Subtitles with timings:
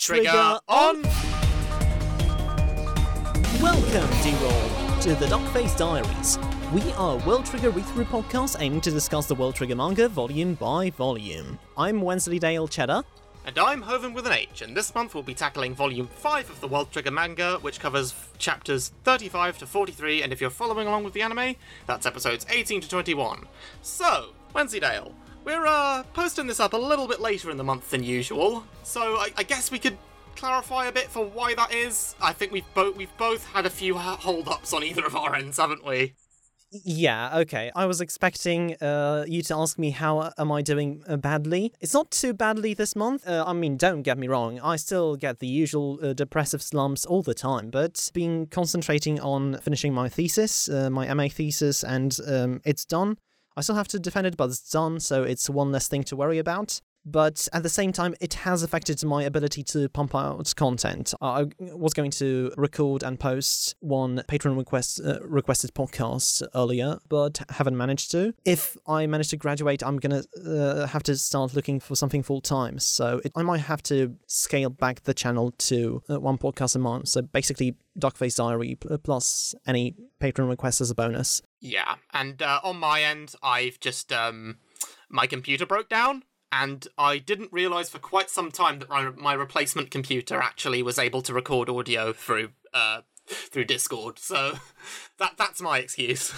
[0.00, 1.02] Trigger on!
[3.60, 6.38] Welcome, D-Roll, to the Darkface Diaries.
[6.72, 10.88] We are World Trigger read-through podcast aiming to discuss the World Trigger manga volume by
[10.88, 11.58] volume.
[11.76, 13.02] I'm Wensleydale Cheddar.
[13.44, 16.62] And I'm Hoven with an H, and this month we'll be tackling Volume 5 of
[16.62, 21.04] the World Trigger manga, which covers chapters 35 to 43, and if you're following along
[21.04, 21.56] with the anime,
[21.86, 23.46] that's episodes 18 to 21.
[23.82, 25.14] So, Wensleydale,
[25.50, 29.16] we're uh, posting this up a little bit later in the month than usual, so
[29.16, 29.98] I, I guess we could
[30.36, 32.14] clarify a bit for why that is.
[32.22, 35.58] I think we've both we've both had a few hold-ups on either of our ends,
[35.58, 36.14] haven't we?
[36.70, 37.72] Yeah, okay.
[37.74, 41.72] I was expecting uh, you to ask me how am I doing uh, badly.
[41.80, 43.26] It's not too badly this month.
[43.26, 44.60] Uh, I mean, don't get me wrong.
[44.60, 49.58] I still get the usual uh, depressive slumps all the time, but been concentrating on
[49.58, 53.18] finishing my thesis, uh, my MA thesis, and um, it's done.
[53.56, 56.16] I still have to defend it, but it's done, so it's one less thing to
[56.16, 60.52] worry about but at the same time, it has affected my ability to pump out
[60.56, 61.14] content.
[61.20, 67.40] I was going to record and post one patron request uh, requested podcast earlier, but
[67.50, 68.34] haven't managed to.
[68.44, 72.40] If I manage to graduate, I'm gonna uh, have to start looking for something full
[72.40, 72.78] time.
[72.78, 76.78] So it, I might have to scale back the channel to uh, one podcast a
[76.78, 77.08] month.
[77.08, 81.42] So basically, Darkface Diary plus any patron requests as a bonus.
[81.60, 84.56] Yeah, and uh, on my end, I've just um,
[85.08, 89.90] my computer broke down and I didn't realize for quite some time that my, replacement
[89.90, 94.18] computer actually was able to record audio through uh, through Discord.
[94.18, 94.58] So
[95.18, 96.34] that that's my excuse.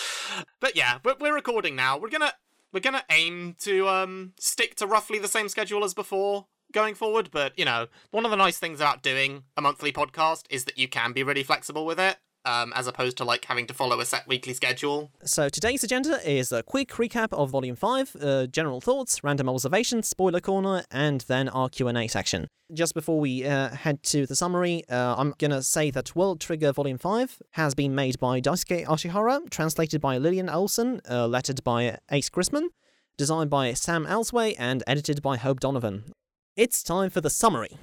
[0.60, 1.98] but yeah, we're, we're recording now.
[1.98, 2.32] We're gonna
[2.72, 7.30] we're gonna aim to um stick to roughly the same schedule as before going forward.
[7.32, 10.78] But you know, one of the nice things about doing a monthly podcast is that
[10.78, 14.00] you can be really flexible with it um, as opposed to like having to follow
[14.00, 15.10] a set weekly schedule.
[15.24, 20.08] So today's agenda is a quick recap of Volume 5, uh, general thoughts, random observations,
[20.08, 22.46] spoiler corner, and then our Q&A section.
[22.72, 26.72] Just before we uh, head to the summary, uh, I'm gonna say that World Trigger
[26.72, 31.98] Volume 5 has been made by Daisuke Ashihara, translated by Lillian Olsen, uh, lettered by
[32.10, 32.68] Ace Grisman,
[33.16, 36.12] designed by Sam Elzway, and edited by Hope Donovan.
[36.56, 37.78] It's time for the summary.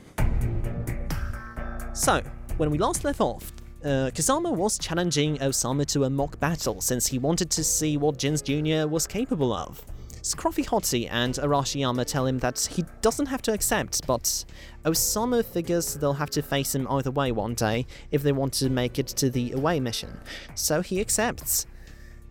[1.93, 2.21] So,
[2.57, 3.53] when we last left off,
[3.85, 8.17] uh, Kazama was challenging Osama to a mock battle since he wanted to see what
[8.17, 8.87] Jins Jr.
[8.89, 9.85] was capable of.
[10.23, 14.43] Scruffy Hottie and Arashiyama tell him that he doesn't have to accept, but
[14.83, 18.71] Osama figures they'll have to face him either way one day if they want to
[18.71, 20.19] make it to the away mission,
[20.55, 21.67] so he accepts.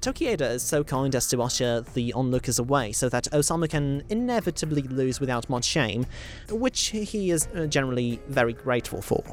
[0.00, 4.82] Tokieda is so kind as to usher the onlookers away so that Osama can inevitably
[4.82, 6.04] lose without much shame,
[6.50, 9.24] which he is uh, generally very grateful for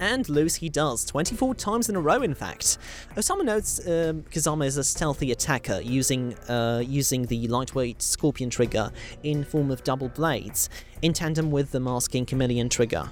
[0.00, 2.78] and lose he does, 24 times in a row in fact.
[3.16, 8.90] Osama notes um, Kazama is a stealthy attacker using, uh, using the lightweight Scorpion trigger
[9.22, 10.68] in form of double blades,
[11.02, 13.08] in tandem with the masking Chameleon trigger.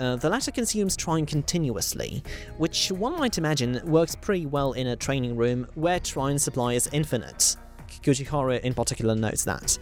[0.00, 2.22] Uh, the latter consumes Trion continuously,
[2.56, 6.88] which one might imagine works pretty well in a training room where Trion supply is
[6.92, 7.56] infinite.
[8.02, 9.78] Kujihara in particular notes that.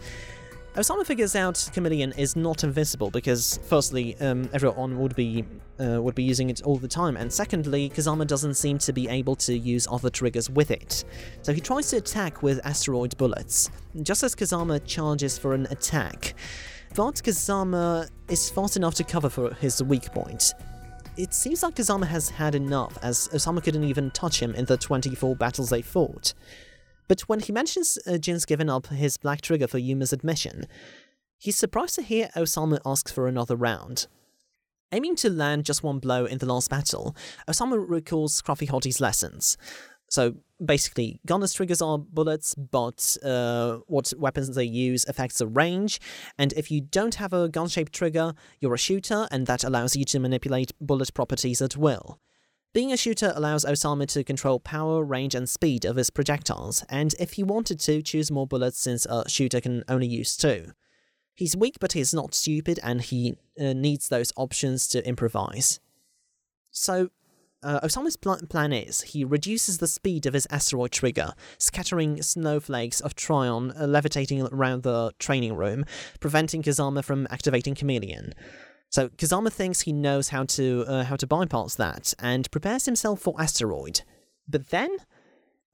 [0.75, 5.43] Osama figures out Chameleon is not invincible because, firstly, um, everyone would be
[5.81, 9.09] uh, would be using it all the time, and secondly, Kazama doesn't seem to be
[9.09, 11.03] able to use other triggers with it.
[11.41, 13.69] So he tries to attack with asteroid bullets,
[14.01, 16.35] just as Kazama charges for an attack.
[16.95, 20.53] But Kazama is fast enough to cover for his weak point.
[21.17, 24.77] It seems like Kazama has had enough, as Osama couldn't even touch him in the
[24.77, 26.33] 24 battles they fought.
[27.11, 30.65] But when he mentions uh, Jin's given up his black trigger for Yuma's admission,
[31.37, 34.07] he's surprised to hear Osama asks for another round.
[34.93, 37.13] Aiming to land just one blow in the last battle,
[37.49, 39.57] Osama recalls Scruffy Hottie's lessons.
[40.09, 45.99] So basically, gunner's triggers are bullets, but uh, what weapons they use affects the range.
[46.37, 49.97] And if you don't have a gun shaped trigger, you're a shooter, and that allows
[49.97, 52.21] you to manipulate bullet properties at will.
[52.73, 57.13] Being a shooter allows Osama to control power, range, and speed of his projectiles, and
[57.19, 60.71] if he wanted to, choose more bullets since a shooter can only use two.
[61.35, 65.81] He's weak, but he's not stupid, and he uh, needs those options to improvise.
[66.69, 67.09] So,
[67.61, 73.01] uh, Osama's pl- plan is he reduces the speed of his asteroid trigger, scattering snowflakes
[73.01, 75.83] of Trion uh, levitating around the training room,
[76.21, 78.33] preventing Kazama from activating Chameleon.
[78.91, 83.21] So Kazama thinks he knows how to uh, how to bypass that and prepares himself
[83.21, 84.01] for asteroid.
[84.47, 84.97] But then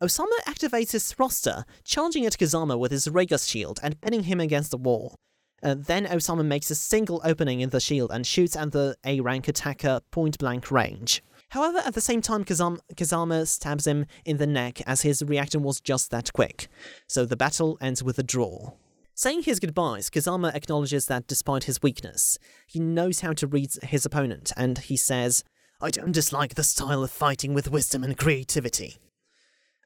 [0.02, 4.70] Osama activates his thruster, charging at Kazama with his Raygust shield and pinning him against
[4.70, 5.16] the wall.
[5.64, 9.20] Uh, then Osama makes a single opening in the shield and shoots at the A
[9.22, 11.24] rank attacker point blank range.
[11.50, 15.64] However, at the same time, Kazama, Kazama stabs him in the neck as his reaction
[15.64, 16.68] was just that quick.
[17.08, 18.74] So the battle ends with a draw.
[19.20, 22.38] Saying his goodbyes, Kazama acknowledges that despite his weakness,
[22.68, 25.44] he knows how to read his opponent, and he says,
[25.82, 28.98] I don't dislike the style of fighting with wisdom and creativity.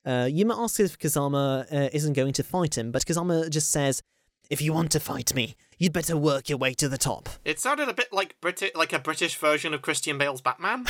[0.05, 4.03] Uh, Yuma asks if Kazama uh, isn't going to fight him, but Kazama just says,
[4.49, 7.29] If you want to fight me, you'd better work your way to the top.
[7.45, 10.87] It sounded a bit like Briti- like a British version of Christian Bale's Batman.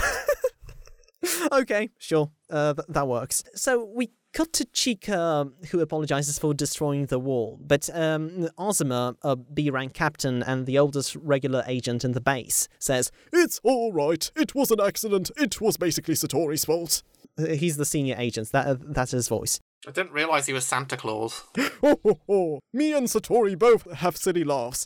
[1.52, 3.44] okay, sure, uh, th- that works.
[3.54, 9.36] So we cut to Chika, who apologizes for destroying the wall, but um, Azuma, a
[9.36, 14.32] B rank captain and the oldest regular agent in the base, says, It's all right.
[14.36, 15.32] It was an accident.
[15.38, 17.04] It was basically Satori's fault.
[17.38, 19.60] uh, he's the senior agent, that, uh, that's his voice.
[19.88, 21.44] I didn't realize he was Santa Claus.
[21.82, 22.60] Ho ho ho!
[22.72, 24.86] Me and Satori both have silly laughs.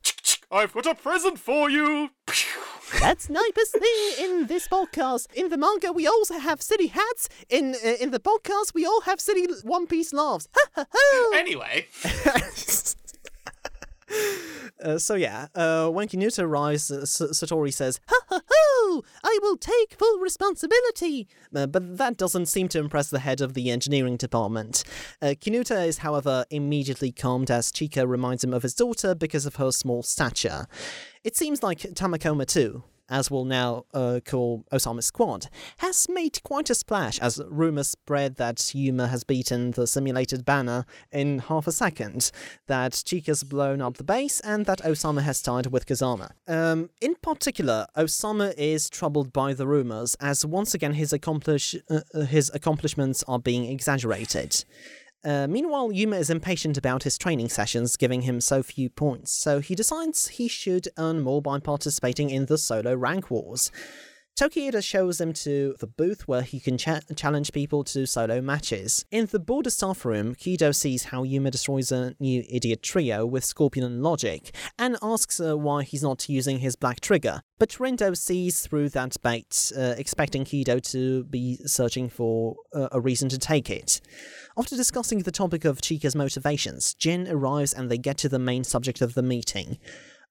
[0.49, 2.11] I've got a present for you.
[2.99, 5.27] That's Nipus thing in this podcast.
[5.33, 7.29] In the manga, we also have city hats.
[7.49, 10.47] In uh, in the podcast, we all have city One Piece laughs.
[10.55, 11.37] Ha ha ha!
[11.37, 11.87] Anyway,
[14.83, 18.74] Uh, so yeah, uh, when Kinuta arrives, uh, S- Satori says, "Ha ha ha!
[19.23, 23.53] I will take full responsibility." Uh, but that doesn't seem to impress the head of
[23.53, 24.83] the engineering department.
[25.21, 29.55] Uh, Kinuta is, however, immediately calmed as Chika reminds him of his daughter because of
[29.55, 30.67] her small stature.
[31.23, 32.83] It seems like Tamakoma too.
[33.09, 35.47] As we'll now uh, call Osama's squad,
[35.77, 40.85] has made quite a splash as rumours spread that Yuma has beaten the simulated banner
[41.11, 42.31] in half a second,
[42.67, 46.31] that Chika's blown up the base, and that Osama has tied with Kazama.
[46.47, 51.99] Um, in particular, Osama is troubled by the rumours, as once again his, accomplish, uh,
[52.13, 54.65] uh, his accomplishments are being exaggerated.
[55.25, 59.59] Uh, meanwhile, Yuma is impatient about his training sessions giving him so few points, so
[59.59, 63.71] he decides he should earn more by participating in the solo rank wars.
[64.35, 69.05] Tokieda shows him to the booth where he can cha- challenge people to solo matches.
[69.09, 73.45] In the border staff room, Kido sees how Yuma destroys a new idiot trio with
[73.45, 77.43] Scorpion and Logic, and asks why he's not using his black trigger.
[77.59, 82.99] But Rindo sees through that bait, uh, expecting Kido to be searching for uh, a
[82.99, 84.01] reason to take it.
[84.57, 88.65] After discussing the topic of Chika's motivations, Jin arrives and they get to the main
[88.65, 89.77] subject of the meeting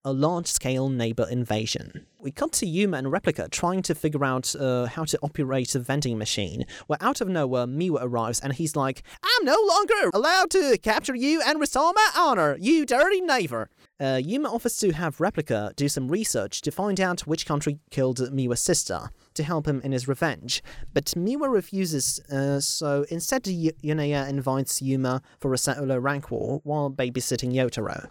[0.04, 2.06] a large scale neighbor invasion.
[2.20, 5.78] We cut to Yuma and Replica trying to figure out uh, how to operate a
[5.78, 10.50] vending machine, where out of nowhere Miwa arrives and he's like, I'm no longer allowed
[10.50, 13.68] to capture you and restore my honor, you dirty neighbor.
[14.00, 18.18] Uh, Yuma offers to have Replica do some research to find out which country killed
[18.18, 20.62] Miwa's sister to help him in his revenge,
[20.92, 26.60] but Miwa refuses, uh, so instead y- Yoneya invites Yuma for a solo rank war
[26.64, 28.10] while babysitting Yotaro.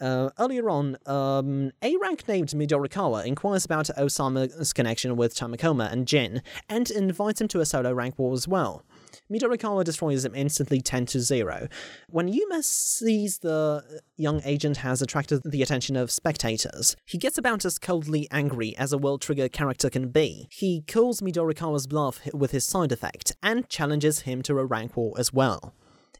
[0.00, 6.06] Uh, earlier on, um, a rank named Midorikawa inquires about Osama's connection with Tamakoma and
[6.06, 8.84] Jin, and invites him to a solo rank war as well.
[9.32, 11.68] Midorikawa destroys him instantly 10 to 0.
[12.08, 17.64] When Yuma sees the young agent has attracted the attention of spectators, he gets about
[17.64, 20.48] as coldly angry as a World Trigger character can be.
[20.50, 25.14] He calls Midorikawa's bluff with his side effect, and challenges him to a rank war
[25.18, 25.72] as well.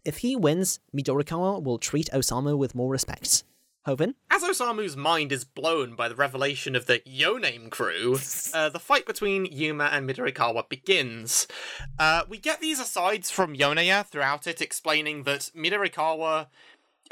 [0.04, 3.42] If he wins, Midorikawa will treat Osama with more respect.
[3.84, 4.14] Hoven?
[4.30, 8.18] As Osamu's mind is blown by the revelation of the Yo Name crew,
[8.54, 11.46] uh, the fight between Yuma and Midorikawa begins.
[11.98, 16.46] Uh, we get these asides from Yoneya throughout it, explaining that Midorikawa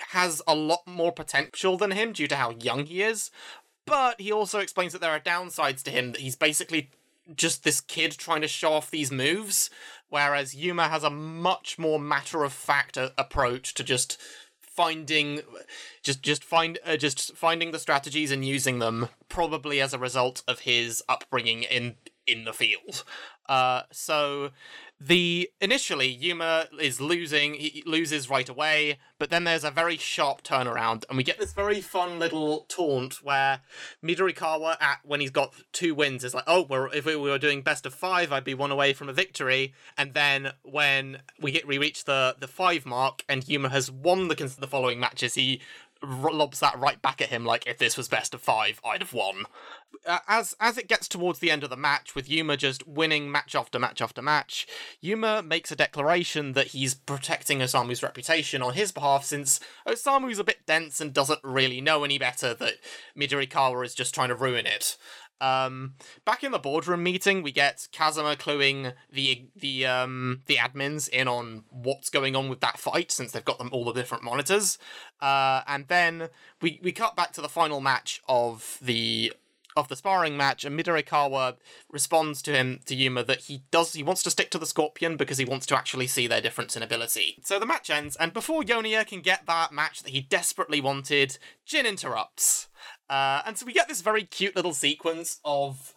[0.09, 3.31] has a lot more potential than him due to how young he is,
[3.87, 6.91] but he also explains that there are downsides to him, that he's basically
[7.37, 9.71] just this kid trying to show off these moves,
[10.09, 14.19] whereas Yuma has a much more matter of fact a- approach to just
[14.77, 15.41] finding
[16.03, 20.43] just just find uh, just finding the strategies and using them probably as a result
[20.49, 23.05] of his upbringing in in the field.
[23.49, 24.51] Uh so
[25.05, 30.43] the initially Yuma is losing he loses right away but then there's a very sharp
[30.43, 33.61] turnaround and we get this very fun little taunt where
[34.05, 37.63] Midorikawa at when he's got two wins is like oh we're, if we were doing
[37.63, 39.75] best of 5 I'd be one away from a victory.
[39.97, 44.29] And then when we get we reach the the 5 mark and Yuma has won
[44.29, 45.61] the the following matches he
[46.03, 49.13] lobs that right back at him like if this was best of 5 I'd have
[49.13, 49.47] won
[50.07, 53.31] uh, as as it gets towards the end of the match with Yuma just winning
[53.31, 54.67] match after match after match,
[55.01, 60.45] Yuma makes a declaration that he's protecting Osamu's reputation on his behalf since Osamu's a
[60.45, 62.75] bit dense and doesn't really know any better that
[63.17, 64.97] Midorikawa is just trying to ruin it.
[65.41, 71.09] Um, back in the boardroom meeting, we get Kazuma cluing the the um the admins
[71.09, 74.23] in on what's going on with that fight since they've got them all the different
[74.23, 74.79] monitors.
[75.21, 76.29] Uh, and then
[76.61, 79.33] we we cut back to the final match of the
[79.77, 81.57] of the sparring match, and Midorikawa
[81.91, 85.17] responds to him to Yuma that he does he wants to stick to the Scorpion
[85.17, 87.39] because he wants to actually see their difference in ability.
[87.43, 91.39] So the match ends, and before Yoneya can get that match that he desperately wanted,
[91.65, 92.69] Jin interrupts.
[93.13, 95.93] Uh, and so we get this very cute little sequence of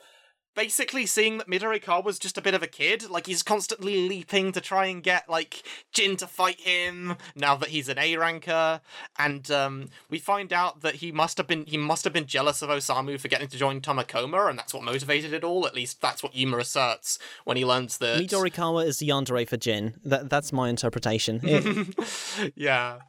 [0.54, 3.10] basically seeing that Midorikawa was just a bit of a kid.
[3.10, 7.70] Like he's constantly leaping to try and get like Jin to fight him now that
[7.70, 8.82] he's an A ranker.
[9.18, 12.62] And um, we find out that he must have been he must have been jealous
[12.62, 15.66] of Osamu for getting to join Tamakoma, and that's what motivated it all.
[15.66, 19.56] At least that's what Yuma asserts when he learns that Midorikawa is the yandere for
[19.56, 19.94] Jin.
[20.04, 21.94] That that's my interpretation.
[22.56, 23.00] Yeah.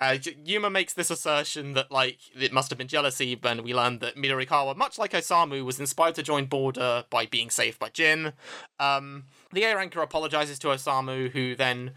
[0.00, 3.98] Uh, Yuma makes this assertion that, like, it must have been jealousy, but we learn
[3.98, 8.32] that Midorikawa, much like Osamu, was inspired to join Border by being saved by Jin.
[8.78, 11.92] Um, the A ranker apologizes to Osamu, who then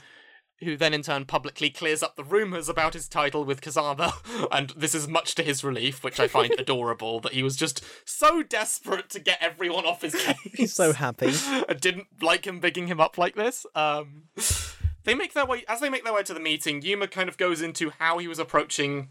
[0.64, 4.14] who then in turn publicly clears up the rumors about his title with Kazama,
[4.52, 7.84] and this is much to his relief, which I find adorable, that he was just
[8.06, 10.38] so desperate to get everyone off his case.
[10.56, 11.32] He's so happy.
[11.70, 13.66] I didn't like him bigging him up like this.
[13.76, 14.24] Um,
[15.04, 16.82] they make their way as they make their way to the meeting.
[16.82, 19.10] Yuma kind of goes into how he was approaching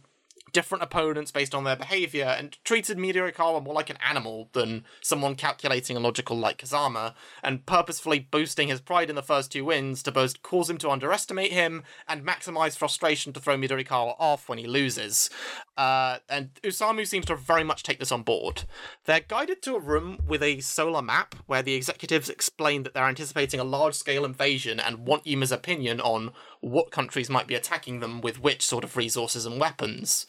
[0.52, 5.34] different opponents based on their behavior and treated Midorikawa more like an animal than someone
[5.34, 10.02] calculating and logical like Kazama, and purposefully boosting his pride in the first two wins
[10.02, 14.58] to both cause him to underestimate him and maximize frustration to throw Midorikawa off when
[14.58, 15.30] he loses.
[15.76, 18.64] Uh, and Usamu seems to very much take this on board.
[19.04, 23.04] They're guided to a room with a solar map where the executives explain that they're
[23.04, 28.00] anticipating a large scale invasion and want Yuma's opinion on what countries might be attacking
[28.00, 30.26] them with which sort of resources and weapons.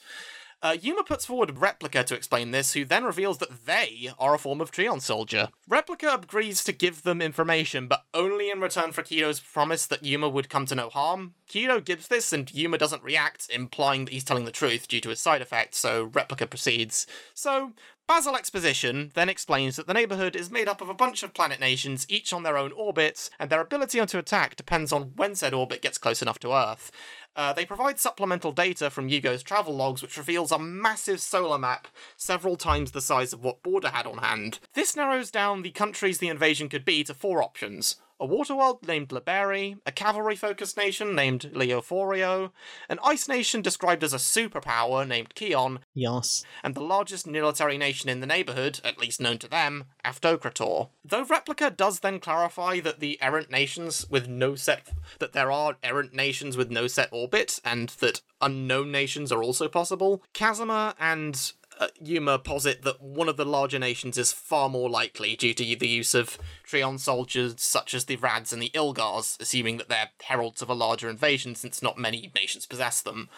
[0.64, 4.38] Uh, Yuma puts forward Replica to explain this, who then reveals that they are a
[4.38, 5.50] form of Trion soldier.
[5.68, 10.30] Replica agrees to give them information, but only in return for Kido's promise that Yuma
[10.30, 11.34] would come to no harm.
[11.50, 15.10] Kido gives this, and Yuma doesn't react, implying that he's telling the truth due to
[15.10, 17.08] his side effects, so Replica proceeds.
[17.34, 17.74] So,
[18.06, 21.62] Basil Exposition then explains that the neighborhood is made up of a bunch of planet
[21.62, 25.54] nations, each on their own orbits, and their ability to attack depends on when said
[25.54, 26.92] orbit gets close enough to Earth.
[27.36, 31.88] Uh, they provide supplemental data from Yugo's travel logs, which reveals a massive solar map,
[32.16, 34.60] several times the size of what Border had on hand.
[34.74, 37.96] This narrows down the countries the invasion could be to four options.
[38.20, 42.52] A water world named Liberi, a cavalry focused nation named Leoforio,
[42.88, 46.46] an ice nation described as a superpower named Kion, Yes.
[46.64, 50.90] and the largest military nation in the neighborhood, at least known to them, Aftokrator.
[51.04, 54.88] Though Replica does then clarify that the errant nations with no set
[55.20, 59.68] that there are errant nations with no set orbit and that unknown nations are also
[59.68, 61.54] possible, Kazuma and
[61.84, 65.76] uh, Yuma posit that one of the larger nations is far more likely due to
[65.76, 70.10] the use of Trion soldiers such as the Rads and the Ilgars, assuming that they're
[70.24, 73.30] heralds of a larger invasion since not many nations possess them.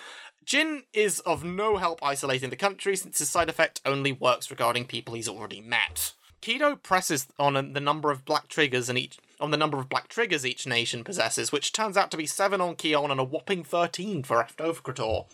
[0.46, 4.86] Jin is of no help isolating the country since his side effect only works regarding
[4.86, 6.14] people he's already met.
[6.42, 10.08] Kido presses on the number of black triggers in each on the number of black
[10.08, 13.64] triggers each nation possesses, which turns out to be seven on Kion and a whopping
[13.64, 15.26] thirteen for Aftokrator.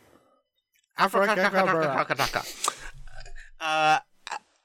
[0.99, 2.43] Africa.
[3.61, 3.99] Uh,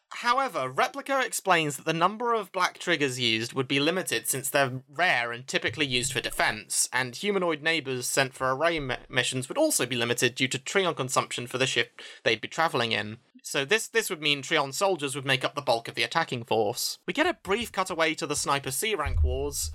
[0.09, 4.81] however, Replica explains that the number of black triggers used would be limited since they're
[4.89, 9.57] rare and typically used for defense, and humanoid neighbors sent for array mi- missions would
[9.57, 13.17] also be limited due to Trion consumption for the ship they'd be traveling in.
[13.43, 16.43] So this this would mean Trion soldiers would make up the bulk of the attacking
[16.43, 16.99] force.
[17.05, 19.71] We get a brief cutaway to the Sniper C rank wars.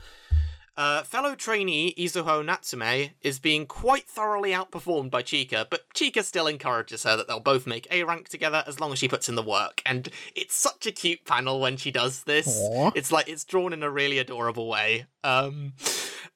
[0.75, 6.47] Uh, fellow trainee Izuho Natsume is being quite thoroughly outperformed by Chika, but Chika still
[6.47, 9.35] encourages her that they'll both make A rank together as long as she puts in
[9.35, 9.83] the work.
[9.85, 12.49] And it's such a cute panel when she does this.
[12.49, 12.93] Aw.
[12.95, 15.07] It's like it's drawn in a really adorable way.
[15.23, 15.75] Um,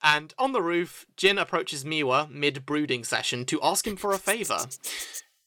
[0.03, 4.19] and on the roof, Jin approaches Miwa mid brooding session to ask him for a
[4.19, 4.67] favor.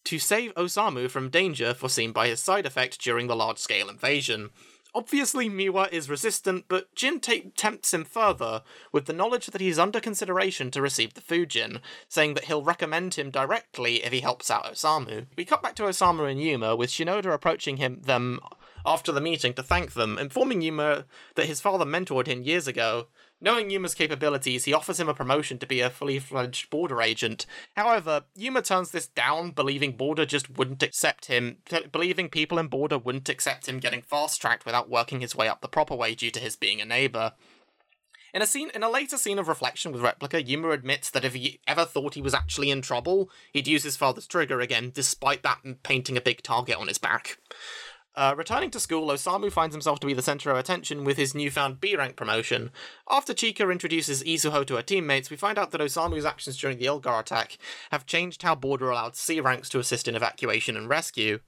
[0.05, 4.50] To save Osamu from danger foreseen by his side effect during the large scale invasion.
[4.96, 9.77] Obviously, Miwa is resistant, but Jin ta- tempts him further with the knowledge that he's
[9.77, 14.50] under consideration to receive the Fujin, saying that he'll recommend him directly if he helps
[14.50, 15.27] out Osamu.
[15.38, 18.39] We cut back to Osamu and Yuma, with Shinoda approaching him them
[18.86, 21.05] after the meeting to thank them, informing Yuma
[21.36, 23.08] that his father mentored him years ago.
[23.41, 27.46] Knowing Yuma's capabilities, he offers him a promotion to be a fully fledged border agent.
[27.75, 31.60] However, Yuma turns this down, believing Border just wouldn't accept him,
[31.91, 35.62] believing people in Border wouldn't accept him getting fast tracked without working his way up
[35.62, 37.34] the proper way due to his being a neighbor.
[38.34, 41.34] In a scene, in a later scene of reflection with Replica, Yuma admits that if
[41.34, 45.41] he ever thought he was actually in trouble, he'd use his father's trigger again, despite
[45.43, 47.39] that painting a big target on his back.
[48.19, 51.33] Uh, returning to school, Osamu finds himself to be the center of attention with his
[51.33, 52.69] newfound B rank promotion.
[53.09, 56.85] After Chika introduces Izuho to her teammates, we find out that Osamu's actions during the
[56.85, 57.57] Ilgar attack
[57.91, 61.39] have changed how Border allowed C ranks to assist in evacuation and rescue.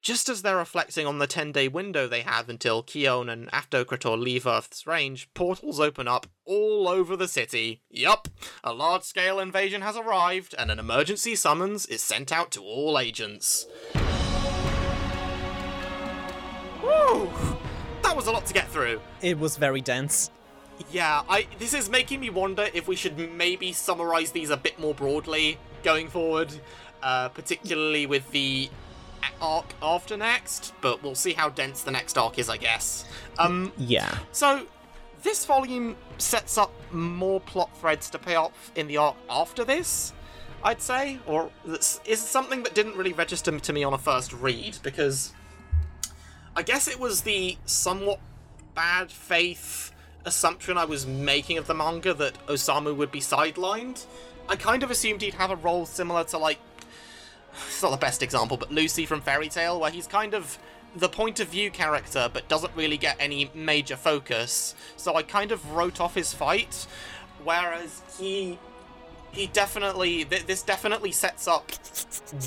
[0.00, 4.18] Just as they're reflecting on the 10 day window they have until Kion and Aftokrator
[4.18, 7.82] leave Earth's range, portals open up all over the city.
[7.90, 8.28] Yup,
[8.62, 12.98] a large scale invasion has arrived, and an emergency summons is sent out to all
[12.98, 13.66] agents.
[16.84, 17.30] Woo!
[18.02, 19.00] That was a lot to get through.
[19.22, 20.30] It was very dense.
[20.90, 24.78] Yeah, I this is making me wonder if we should maybe summarize these a bit
[24.78, 26.52] more broadly going forward,
[27.02, 28.68] uh, particularly with the
[29.40, 33.04] arc after next, but we'll see how dense the next arc is, I guess.
[33.38, 34.18] Um, Yeah.
[34.32, 34.66] so
[35.22, 40.12] this volume sets up more plot threads to pay off in the arc after this,
[40.62, 41.50] I'd say, or
[42.04, 45.32] is something that didn't really register to me on a first read because
[46.56, 48.20] I guess it was the somewhat
[48.74, 49.92] bad faith
[50.24, 54.06] assumption I was making of the manga that Osamu would be sidelined.
[54.48, 56.58] I kind of assumed he'd have a role similar to like
[57.66, 60.58] it's not the best example, but Lucy from Fairy Tail, where he's kind of
[60.96, 64.74] the point of view character but doesn't really get any major focus.
[64.96, 66.86] So I kind of wrote off his fight,
[67.42, 68.58] whereas he
[69.34, 71.70] he definitely th- this definitely sets up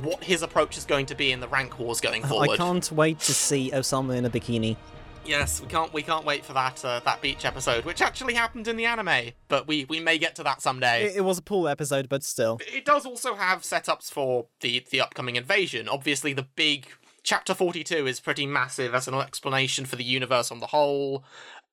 [0.03, 2.49] what his approach is going to be in the rank wars going forward.
[2.51, 4.77] I can't wait to see Osama in a bikini.
[5.25, 8.67] Yes, we can't we can't wait for that uh, that beach episode, which actually happened
[8.67, 11.05] in the anime, but we we may get to that someday.
[11.07, 12.59] It, it was a pool episode, but still.
[12.73, 15.89] it does also have setups for the the upcoming invasion.
[15.89, 16.87] Obviously, the big
[17.23, 21.25] chapter forty two is pretty massive as an explanation for the universe on the whole.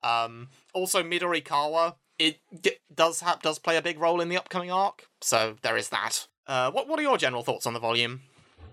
[0.03, 4.71] Um, also, Midorikawa it d- does have does play a big role in the upcoming
[4.71, 6.27] arc, so there is that.
[6.47, 8.23] Uh, what what are your general thoughts on the volume?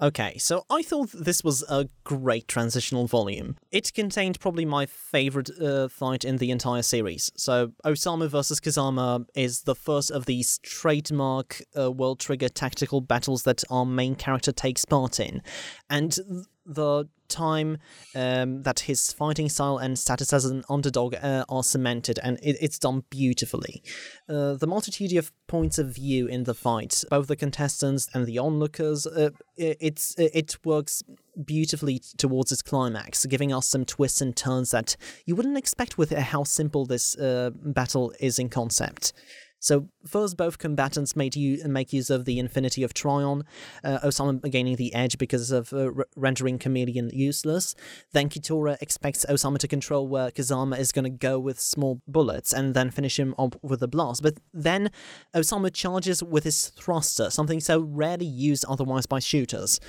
[0.01, 3.57] Okay, so I thought this was a great transitional volume.
[3.71, 7.31] It contained probably my favorite uh, fight in the entire series.
[7.37, 13.43] So, Osama versus Kazama is the first of these trademark uh, world trigger tactical battles
[13.43, 15.43] that our main character takes part in.
[15.87, 16.17] And
[16.65, 17.77] the time
[18.15, 22.57] um, that his fighting style and status as an underdog uh, are cemented, and it,
[22.61, 23.81] it's done beautifully.
[24.29, 28.37] Uh, the multitude of points of view in the fight, both the contestants and the
[28.37, 31.01] onlookers, uh, it, it's it works
[31.43, 34.95] beautifully towards its climax, giving us some twists and turns that
[35.25, 39.13] you wouldn't expect with how simple this uh, battle is in concept.
[39.61, 43.43] So first, both combatants made make use of the Infinity of Trion,
[43.83, 47.75] uh, Osama gaining the edge because of uh, rendering Chameleon useless.
[48.11, 52.51] Then Kitora expects Osama to control where Kazama is going to go with small bullets
[52.51, 54.23] and then finish him up with a blast.
[54.23, 54.89] But then
[55.35, 59.79] Osama charges with his thruster, something so rarely used otherwise by shooters.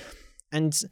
[0.52, 0.85] And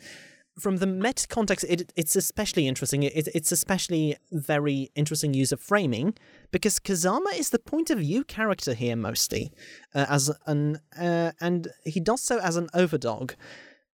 [0.61, 3.03] from the Met context, it, it's especially interesting.
[3.03, 6.15] It, it's especially very interesting use of framing
[6.51, 9.53] because Kazama is the point of view character here mostly,
[9.95, 13.35] uh, as an uh, and he does so as an overdog,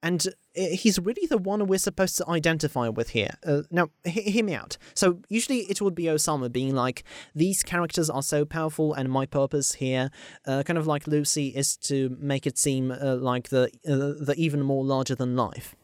[0.03, 3.35] and he's really the one we're supposed to identify with here.
[3.45, 4.77] Uh, now, he- hear me out.
[4.93, 9.25] So usually it would be Osama being like, these characters are so powerful, and my
[9.25, 10.11] purpose here,
[10.45, 14.35] uh, kind of like Lucy, is to make it seem uh, like the uh, the
[14.37, 15.75] even more larger than life.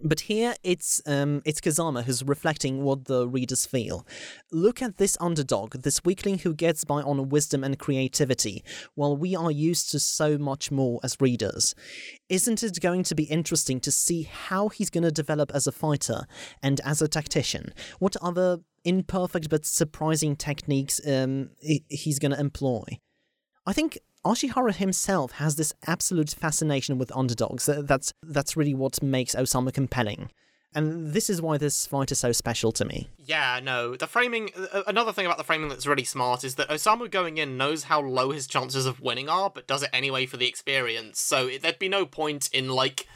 [0.00, 4.06] But here it's um, it's Kazama who's reflecting what the readers feel.
[4.50, 9.36] Look at this underdog, this weakling who gets by on wisdom and creativity, while we
[9.36, 11.74] are used to so much more as readers.
[12.28, 15.72] Isn't it going to be interesting to see how he's going to develop as a
[15.72, 16.24] fighter
[16.62, 17.72] and as a tactician?
[17.98, 22.84] What other imperfect but surprising techniques um, he's going to employ?
[23.64, 27.68] I think Ashihara himself has this absolute fascination with underdogs.
[27.68, 30.30] Uh, That's that's really what makes Osama compelling.
[30.74, 33.10] And this is why this fight is so special to me.
[33.18, 33.94] Yeah, no.
[33.94, 34.50] The framing.
[34.72, 37.84] uh, Another thing about the framing that's really smart is that Osamu going in knows
[37.84, 41.20] how low his chances of winning are, but does it anyway for the experience.
[41.20, 43.06] So it, there'd be no point in like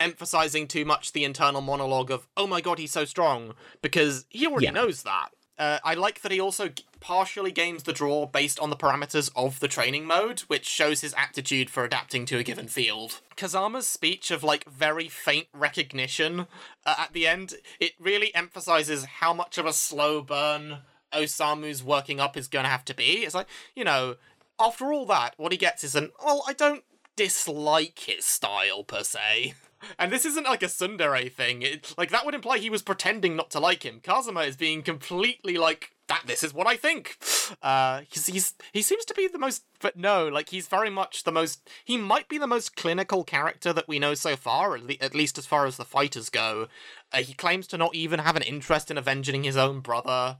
[0.00, 4.46] emphasizing too much the internal monologue of "Oh my god, he's so strong," because he
[4.46, 4.72] already Yeah.
[4.72, 5.28] knows that.
[5.58, 9.60] Uh, I like that he also partially gains the draw based on the parameters of
[9.60, 13.20] the training mode, which shows his aptitude for adapting to a given field.
[13.36, 16.46] Kazama's speech of like very faint recognition
[16.86, 20.78] uh, at the end, it really emphasizes how much of a slow burn
[21.12, 23.24] Osamu's working up is going to have to be.
[23.24, 24.16] It's like, you know,
[24.58, 26.84] after all that, what he gets is an, well, I don't
[27.16, 29.54] dislike his style per se.
[29.98, 31.62] And this isn't like a tsundere thing.
[31.62, 34.00] It, like that would imply he was pretending not to like him.
[34.02, 37.16] Kazuma is being completely like that this is what I think.
[37.62, 41.22] Uh, he's, he's he seems to be the most, but no, like he's very much
[41.22, 41.70] the most.
[41.84, 45.14] He might be the most clinical character that we know so far, at, le- at
[45.14, 46.66] least as far as the fighters go.
[47.12, 50.38] Uh, he claims to not even have an interest in avenging his own brother.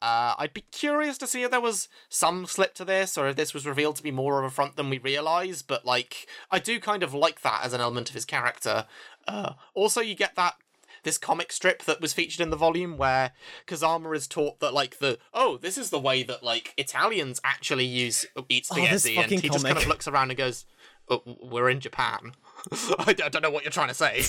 [0.00, 3.36] Uh, I'd be curious to see if there was some slip to this, or if
[3.36, 5.62] this was revealed to be more of a front than we realise.
[5.62, 8.86] But like, I do kind of like that as an element of his character.
[9.26, 10.54] Uh, also, you get that
[11.02, 13.32] this comic strip that was featured in the volume where
[13.66, 17.84] Kazama is taught that like the oh this is the way that like Italians actually
[17.84, 20.38] use uh, eat Oh, this spaghetti, and fucking he just kind of looks around and
[20.38, 20.66] goes,
[21.08, 22.32] oh, "We're in Japan."
[22.98, 24.22] I, don't know what you're trying to say.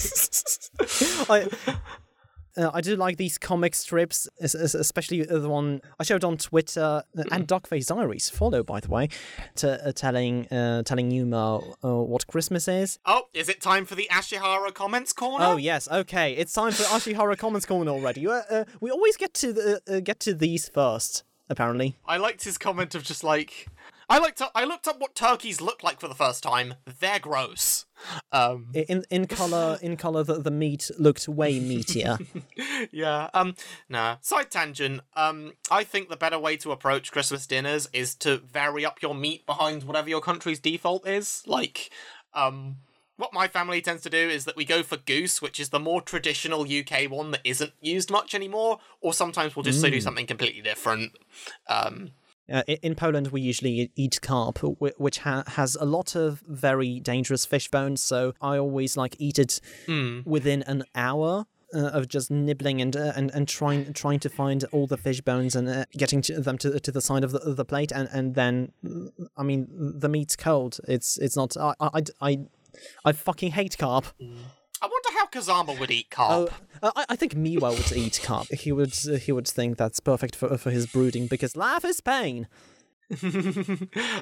[1.30, 1.48] I,
[2.60, 6.38] uh, I do like these comic strips, es- es- especially the one I showed on
[6.38, 8.30] Twitter uh, and Dogface Diaries.
[8.30, 9.08] Follow, by the way,
[9.56, 13.00] to uh, telling uh, telling Yuma uh, what Christmas is.
[13.06, 15.46] oh, is it time for the Ashihara comments corner?
[15.46, 16.34] Oh yes, okay.
[16.34, 18.28] It's time for Ashihara Comments Corner already.
[18.28, 21.96] Uh, uh, we always get to the, uh, get to these first, apparently.
[22.06, 23.68] I liked his comment of just like
[24.10, 26.74] I looked up I looked up what turkeys look like for the first time.
[27.00, 27.86] They're gross.
[28.32, 32.26] Um In in color, in color, the, the meat looked way meatier.
[32.92, 33.30] yeah.
[33.34, 33.56] Um
[33.88, 34.18] nah.
[34.22, 35.02] Side tangent.
[35.16, 39.14] Um I think the better way to approach Christmas dinners is to vary up your
[39.14, 41.44] meat behind whatever your country's default is.
[41.46, 41.92] Like
[42.34, 42.78] um
[43.18, 45.80] what my family tends to do is that we go for goose, which is the
[45.80, 50.26] more traditional UK one that isn't used much anymore, or sometimes we'll just do something
[50.26, 51.12] completely different.
[51.68, 52.12] Um
[52.52, 57.46] Uh, in Poland, we usually eat carp, which ha- has a lot of very dangerous
[57.46, 58.02] fish bones.
[58.02, 59.60] So I always like eat it
[60.26, 64.64] within an hour uh, of just nibbling and uh, and and trying trying to find
[64.72, 67.40] all the fish bones and uh, getting to them to to the side of the,
[67.40, 68.72] the plate, and and then
[69.38, 69.68] I mean
[70.00, 70.80] the meat's cold.
[70.88, 71.56] It's it's not.
[71.58, 72.40] I I I,
[73.06, 74.06] I fucking hate carp.
[74.20, 74.26] How
[75.32, 76.52] Kazama would eat carp.
[76.82, 78.48] Oh, uh, I, I think Miwa would eat carp.
[78.48, 82.02] He would uh, he would think that's perfect for for his brooding because life is
[82.02, 82.48] pain.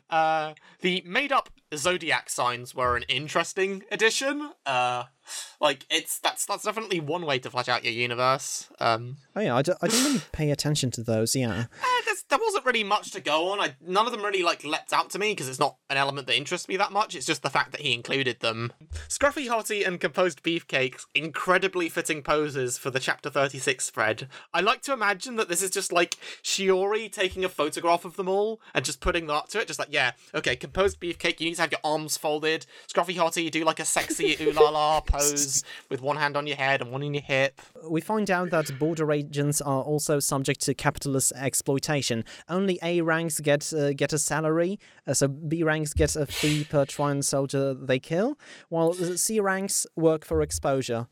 [0.10, 4.52] uh, the made up zodiac signs were an interesting addition.
[4.66, 5.04] Uh,
[5.62, 8.70] like it's that's that's definitely one way to flesh out your universe.
[8.80, 11.36] Um, Oh yeah, I didn't really pay attention to those.
[11.36, 13.60] Yeah, eh, there wasn't really much to go on.
[13.60, 16.28] I none of them really like leapt out to me because it's not an element
[16.28, 17.16] that interests me that much.
[17.16, 18.74] It's just the fact that he included them.
[19.08, 24.28] Scruffy Hottie and composed beefcakes, incredibly fitting poses for the chapter thirty six spread.
[24.54, 28.28] I like to imagine that this is just like Shiori taking a photograph of them
[28.28, 29.68] all and just putting that up to it.
[29.68, 31.40] Just like yeah, okay, composed beefcake.
[31.40, 32.66] You need to have your arms folded.
[32.92, 36.48] Scruffy Hottie, you do like a sexy ooh la la pose with one hand on
[36.48, 37.60] your head and one in your hip.
[37.90, 42.24] we find out that border agents are also subject to capitalist exploitation.
[42.50, 46.64] Only A ranks get uh, get a salary, uh, so B ranks get a fee
[46.64, 48.38] per Trion soldier they kill,
[48.70, 51.08] while C ranks work for exposure.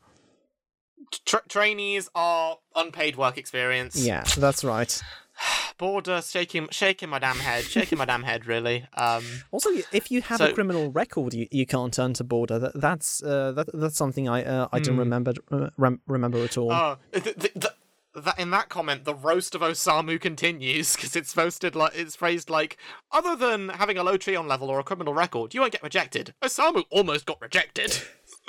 [1.24, 3.96] Tra- trainees are unpaid work experience.
[3.96, 5.00] Yeah, that's right.
[5.78, 8.46] Border shaking, shaking my damn head, shaking my damn head.
[8.46, 8.86] Really.
[8.96, 12.58] Um, Also, if you have a criminal record, you, you can't turn to border.
[12.58, 16.56] That, that's uh, that, that's something I uh, I didn't remember uh, rem- remember at
[16.56, 16.72] all.
[16.72, 17.74] oh, th- th- th-
[18.14, 22.48] that in that comment, the roast of Osamu continues because it's posted like it's phrased
[22.48, 22.78] like,
[23.12, 26.32] other than having a low Trion level or a criminal record, you won't get rejected.
[26.40, 27.98] Osamu almost got rejected.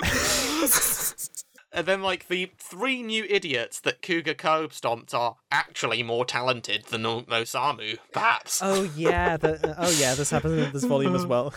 [1.72, 6.84] And then, like, the three new idiots that Cougar Kobe stomped are actually more talented
[6.86, 8.60] than O- Osamu, perhaps.
[8.62, 11.52] Oh yeah, the, uh, oh yeah, this happens in this volume as well.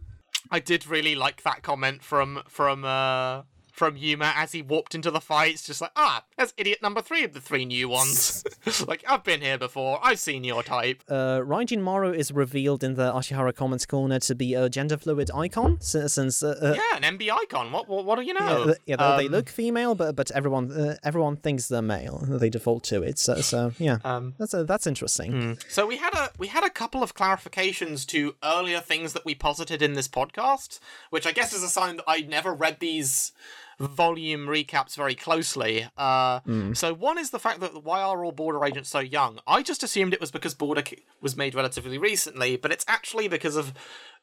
[0.50, 3.42] I did really like that comment from from uh
[3.76, 5.52] from Yuma as he walked into the fight.
[5.52, 8.42] It's just like, ah, that's idiot number three of the three new ones.
[8.88, 10.00] like, I've been here before.
[10.02, 11.02] I've seen your type.
[11.08, 15.30] uh, Raijin Maru is revealed in the Ashihara Comments Corner to be a gender fluid
[15.34, 17.70] icon, since uh, uh, Yeah, an MB icon.
[17.70, 18.64] What what, what do you yeah, know?
[18.64, 22.24] th- yeah, they- they Um, look female, but but everyone uh, everyone thinks they're male.
[22.26, 23.18] They default to it.
[23.18, 25.58] So so yeah, Um, that's uh, that's interesting.
[25.68, 29.34] So we had a we had a couple of clarifications to earlier things that we
[29.34, 33.32] posited in this podcast, which I guess is a sign that I never read these
[33.78, 35.86] volume recaps very closely.
[35.96, 36.40] Uh,
[36.74, 39.40] So one is the fact that why are all border agents so young?
[39.46, 40.82] I just assumed it was because border
[41.20, 43.74] was made relatively recently, but it's actually because of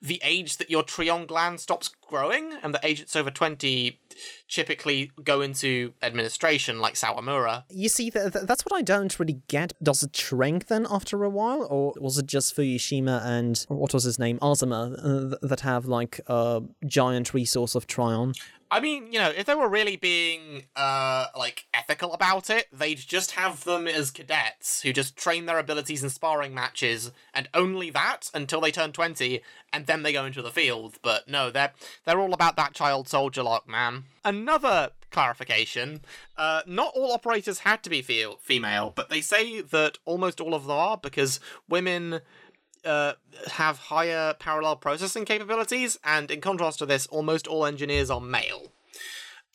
[0.03, 3.99] the age that your trion gland stops growing, and the agents over twenty
[4.47, 7.63] typically go into administration, like Sawamura.
[7.69, 9.73] You see, th- th- that's what I don't really get.
[9.81, 14.03] Does it shrink then after a while, or was it just Fuyushima and what was
[14.03, 18.35] his name, Azuma, uh, th- that have like a giant resource of Trion?
[18.73, 22.97] I mean, you know, if they were really being uh like ethical about it, they'd
[22.97, 27.91] just have them as cadets who just train their abilities in sparring matches and only
[27.91, 29.41] that until they turn 20
[29.73, 30.99] and then they go into the field.
[31.01, 31.73] But no, they're
[32.05, 34.03] they're all about that child soldier lock, man.
[34.23, 36.01] Another clarification,
[36.37, 40.55] uh not all operators had to be fe- female, but they say that almost all
[40.55, 42.21] of them are because women
[42.85, 43.13] uh,
[43.51, 48.73] have higher parallel processing capabilities, and in contrast to this, almost all engineers are male.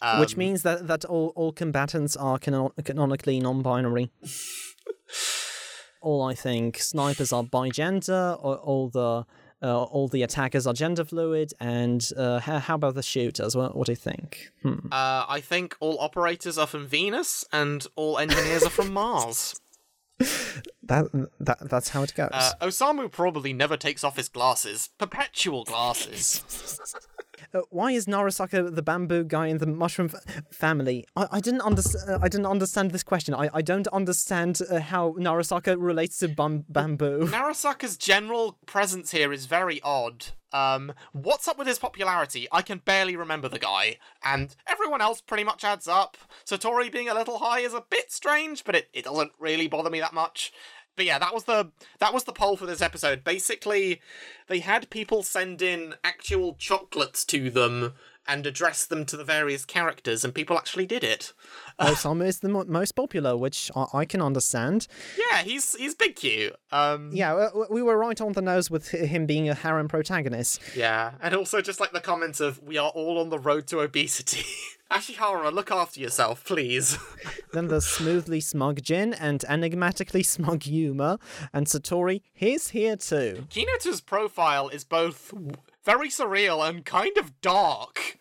[0.00, 4.10] Um, Which means that, that all, all combatants are canon- canonically non binary.
[6.00, 9.26] all I think snipers are bigender, or all the
[9.62, 13.56] uh, all the attackers are gender fluid, and uh, how, how about the shooters?
[13.56, 14.50] What, what do you think?
[14.62, 14.78] Hmm.
[14.92, 19.60] Uh, I think all operators are from Venus, and all engineers are from Mars.
[20.88, 21.04] That,
[21.40, 22.30] that that's how it goes.
[22.32, 24.88] Uh, Osamu probably never takes off his glasses.
[24.96, 26.42] Perpetual glasses.
[27.54, 31.06] Uh, why is Narasaka the bamboo guy in the mushroom f- family?
[31.16, 32.10] I, I didn't understand.
[32.10, 33.34] Uh, I didn't understand this question.
[33.34, 37.26] I, I don't understand uh, how Narasaka relates to bam- bamboo.
[37.30, 40.26] Narasaka's general presence here is very odd.
[40.52, 42.48] Um, what's up with his popularity?
[42.50, 46.16] I can barely remember the guy, and everyone else pretty much adds up.
[46.46, 49.90] Satori being a little high is a bit strange, but it, it doesn't really bother
[49.90, 50.52] me that much.
[50.98, 53.22] But yeah, that was the that was the poll for this episode.
[53.22, 54.00] Basically,
[54.48, 57.92] they had people send in actual chocolates to them
[58.28, 61.32] and address them to the various characters, and people actually did it.
[61.80, 64.86] Osamu is the mo- most popular, which I, I can understand.
[65.16, 66.54] Yeah, he's he's big cute.
[66.70, 69.88] Um, Yeah, uh, w- we were right on the nose with him being a harem
[69.88, 70.60] protagonist.
[70.76, 73.80] Yeah, and also just like the comments of "We are all on the road to
[73.80, 74.44] obesity."
[74.90, 76.98] Ashihara, look after yourself, please.
[77.52, 81.18] Then there's smoothly smug Jin and enigmatically smug Yuma,
[81.52, 83.46] and Satori, he's here too.
[83.50, 85.32] Kinuta's profile is both
[85.88, 88.18] very surreal and kind of dark.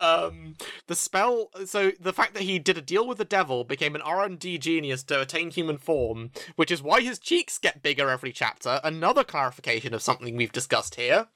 [0.00, 0.54] Um,
[0.86, 1.50] the spell.
[1.66, 4.38] So the fact that he did a deal with the devil became an R and
[4.38, 8.80] D genius to attain human form, which is why his cheeks get bigger every chapter.
[8.84, 11.26] Another clarification of something we've discussed here.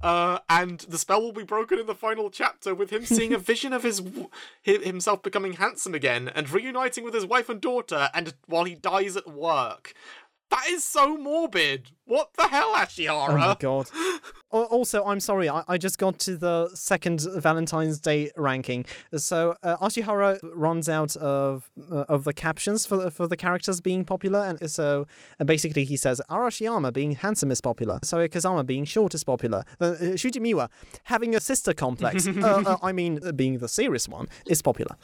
[0.00, 3.38] Uh, and the spell will be broken in the final chapter with him seeing a
[3.52, 4.28] vision of his w-
[4.62, 9.16] himself becoming handsome again and reuniting with his wife and daughter, and while he dies
[9.16, 9.92] at work.
[10.50, 11.90] That is so morbid.
[12.06, 13.30] What the hell, Ashihara?
[13.30, 13.88] Oh my god.
[14.52, 18.86] Also, I'm sorry, I, I just got to the second Valentine's Day ranking.
[19.16, 23.80] So uh, Ashihara runs out of uh, of the captions for the, for the characters
[23.80, 25.08] being popular, and so
[25.40, 29.64] uh, basically he says Arashiyama being handsome is popular, so Kazama being short is popular,
[29.80, 30.68] uh, uh, Shuji Miwa
[31.04, 34.96] having a sister complex, uh, uh, I mean uh, being the serious one, is popular.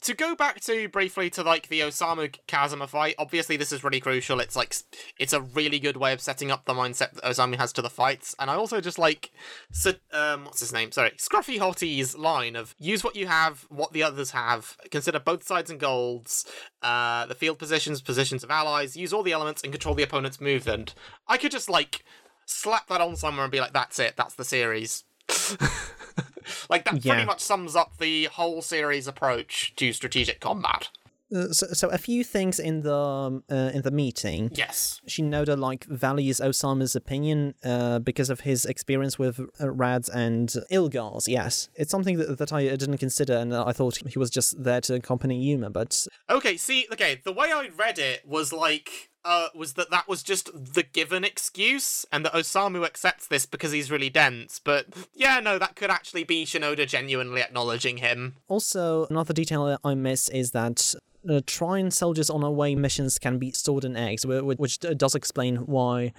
[0.00, 4.00] to go back to briefly to like the Osamu Kazuma fight, obviously this is really
[4.00, 4.40] crucial.
[4.40, 4.74] It's like
[5.18, 7.90] it's a really good way of setting up the mindset that Ozami has to the
[7.90, 9.30] fights, and I also just like,
[9.70, 10.90] Sa- um, what's his name?
[10.92, 15.42] Sorry, Scruffy Hottie's line of use what you have, what the others have, consider both
[15.44, 16.44] sides and goals,
[16.82, 20.40] uh, the field positions, positions of allies, use all the elements and control the opponent's
[20.40, 20.94] movement.
[21.28, 22.04] I could just like
[22.46, 25.04] slap that on somewhere and be like, that's it, that's the series.
[26.68, 27.12] like that Yeah.
[27.14, 30.88] pretty much sums up the whole series approach to strategic combat.
[31.34, 34.50] Uh, so, so a few things in the um, uh, in the meeting.
[34.54, 35.00] Yes.
[35.08, 41.28] Shinoda like values Osama's opinion uh, because of his experience with uh, Rads and Ilgars.
[41.28, 44.80] Yes, it's something that, that I didn't consider, and I thought he was just there
[44.82, 45.70] to accompany Yuma.
[45.70, 50.08] But Okay, see, okay, the way I read it was like uh was that that
[50.08, 54.58] was just the given excuse and that Osamu accepts this because he's really dense.
[54.62, 58.36] But yeah, no, that could actually be Shinoda genuinely acknowledging him.
[58.48, 60.94] also another detail that I miss is that.
[61.24, 65.14] Uh, Trion soldiers on away missions can be stored in eggs, wh- wh- which does
[65.14, 66.12] explain why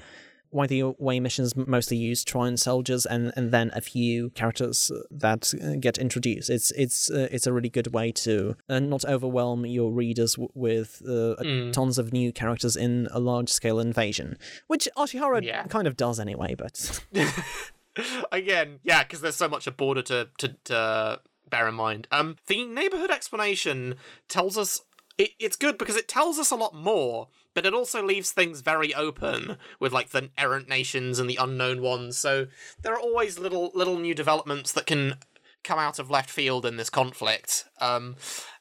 [0.54, 5.54] why the away missions mostly use Trion soldiers and, and then a few characters that
[5.80, 6.50] get introduced.
[6.50, 10.50] It's it's uh, it's a really good way to uh, not overwhelm your readers w-
[10.54, 11.36] with uh,
[11.72, 14.38] tons of new characters in a large scale invasion,
[14.68, 15.64] which Ashihara Yeah.
[15.64, 16.56] kind of does anyway.
[16.56, 17.04] But
[18.32, 22.08] Again, yeah, because there's so much a border to, to to bear in mind.
[22.12, 23.96] Um, the neighborhood explanation
[24.28, 24.82] tells us
[25.20, 28.62] it, it's good because it tells us a lot more, but it also leaves things
[28.62, 32.18] very open with like the errant nations and the unknown ones.
[32.18, 32.48] So
[32.82, 35.16] there are always little little new developments that can
[35.64, 37.66] come out of left field in this conflict.
[37.80, 38.16] Um,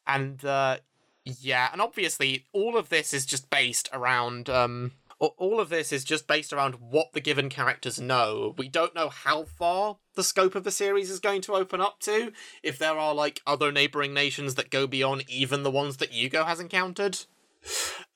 [0.07, 0.79] and uh,
[1.25, 4.93] yeah, and obviously all of this is just based around um
[5.29, 8.55] all of this is just based around what the given characters know.
[8.59, 12.01] We don't know how far the scope of the series is going to open up
[12.01, 12.33] to.
[12.63, 16.45] If there are like other neighboring nations that go beyond even the ones that Yugo
[16.47, 17.21] has encountered.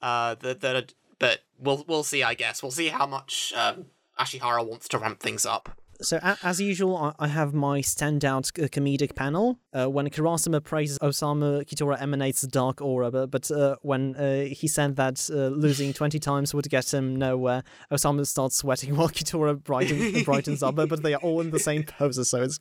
[0.02, 2.62] Uh that that but we'll we'll see I guess.
[2.62, 3.86] We'll see how much um
[4.18, 5.68] Ashihara wants to ramp things up.
[6.02, 9.58] So, a- as usual, I-, I have my standout c- comedic panel.
[9.72, 14.44] Uh, when Karasuma praises Osamu, Kitora emanates a dark aura, but, but uh, when uh,
[14.44, 19.08] he said that uh, losing 20 times would get him nowhere, Osamu starts sweating while
[19.08, 22.60] Kitora brighten- brightens up, but they are all in the same poses, so it's,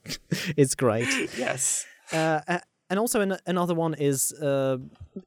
[0.55, 1.09] it's great.
[1.37, 1.85] Yes.
[2.13, 2.39] Uh,
[2.89, 4.77] and also, an- another one is uh,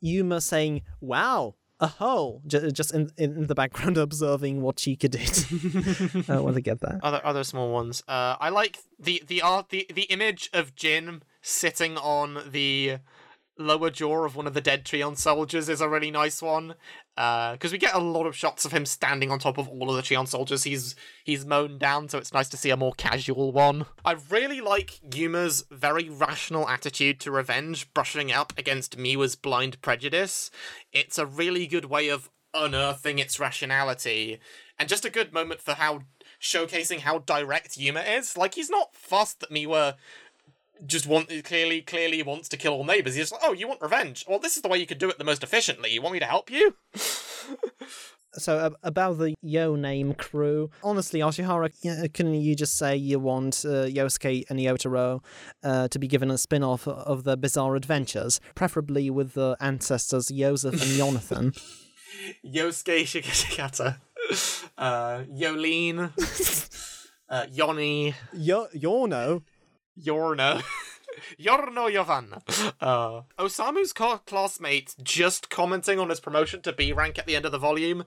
[0.01, 1.55] Yuma saying, Wow!
[1.81, 6.29] A hole, J- just in, in the background observing what Chika did.
[6.29, 6.99] uh, want to get that.
[7.05, 8.03] Other other small ones.
[8.09, 12.99] Uh, I like the the art the the image of Jin sitting on the
[13.59, 16.75] lower jaw of one of the dead Trion soldiers is a really nice one.
[17.17, 19.91] Uh, because we get a lot of shots of him standing on top of all
[19.91, 20.95] of the Trion soldiers he's
[21.25, 23.87] he's mown down, so it's nice to see a more casual one.
[24.05, 30.51] I really like Yuma's very rational attitude to revenge, brushing up against Miwa's blind prejudice.
[30.93, 34.39] It's a really good way of unearthing its rationality,
[34.79, 36.03] and just a good moment for how
[36.41, 38.37] showcasing how direct Yuma is.
[38.37, 39.95] Like he's not fussed that Miwa
[40.87, 43.15] just want clearly clearly wants to kill all neighbors.
[43.15, 44.25] He's just like, oh, you want revenge?
[44.29, 45.91] Well, this is the way you could do it the most efficiently.
[45.91, 46.75] You want me to help you?
[48.35, 53.19] So uh, about the Yo name crew, honestly, Ashihara, yeah, couldn't you just say you
[53.19, 55.25] want uh, Yosuke and Yotaro
[55.65, 60.75] uh, to be given a spin-off of their bizarre adventures, preferably with the ancestors Joseph
[60.75, 61.53] and Jonathan?
[62.45, 63.97] Yosuke Shikata,
[64.77, 66.13] uh, Yolene,
[67.29, 69.43] uh, Yoni, Yo, Yorno.
[70.03, 70.63] Yorno.
[71.39, 72.43] Yorno Yovanna.
[72.81, 77.45] Uh, Osamu's co- classmate just commenting on his promotion to B rank at the end
[77.45, 78.05] of the volume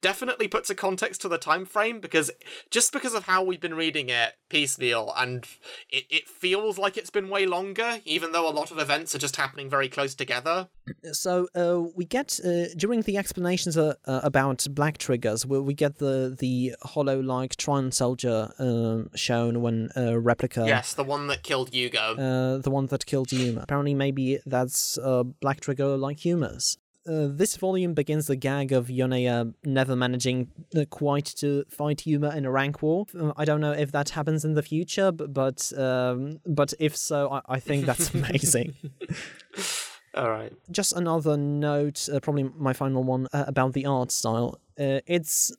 [0.00, 2.30] definitely puts a context to the time frame because
[2.70, 5.46] just because of how we've been reading it piecemeal and
[5.90, 9.18] it, it feels like it's been way longer even though a lot of events are
[9.18, 10.68] just happening very close together
[11.12, 15.74] So uh, we get uh, during the explanations uh, uh, about black triggers, we, we
[15.74, 20.64] get the the hollow-like Trion soldier um, shown when uh, replica.
[20.66, 23.62] yes the one that killed Yugo Uh, the one that killed Yuma.
[23.62, 26.78] Apparently, maybe that's uh, Black Trigger like Yuma's.
[27.08, 32.30] Uh, this volume begins the gag of Yoneya never managing uh, quite to fight Yuma
[32.36, 33.06] in a rank war.
[33.18, 36.94] Uh, I don't know if that happens in the future, but but, um, but if
[36.96, 38.74] so, I, I think that's amazing.
[40.14, 44.60] all right Just another note, uh, probably my final one uh, about the art style.
[44.78, 45.52] Uh, it's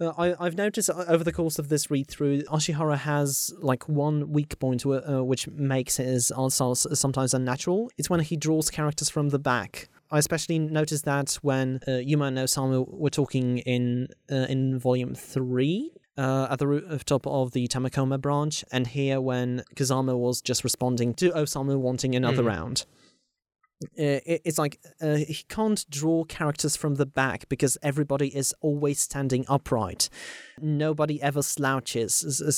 [0.00, 4.30] uh, I, I've noticed over the course of this read through, Ashihara has like one
[4.30, 7.90] weak point wh- uh, which makes his art style sometimes unnatural.
[7.96, 9.88] It's when he draws characters from the back.
[10.10, 15.14] I especially noticed that when uh, Yuma and Osamu were talking in uh, in volume
[15.14, 15.92] three.
[16.18, 21.12] Uh, at the rooftop of the Tamakoma branch, and here when Kazama was just responding
[21.12, 22.46] to Osamu wanting another Mm.
[22.46, 22.86] round
[23.82, 28.54] uh, it- it's like uh, he can't draw characters from the back because everybody is
[28.62, 30.08] always standing upright.
[30.58, 32.12] Nobody ever slouches.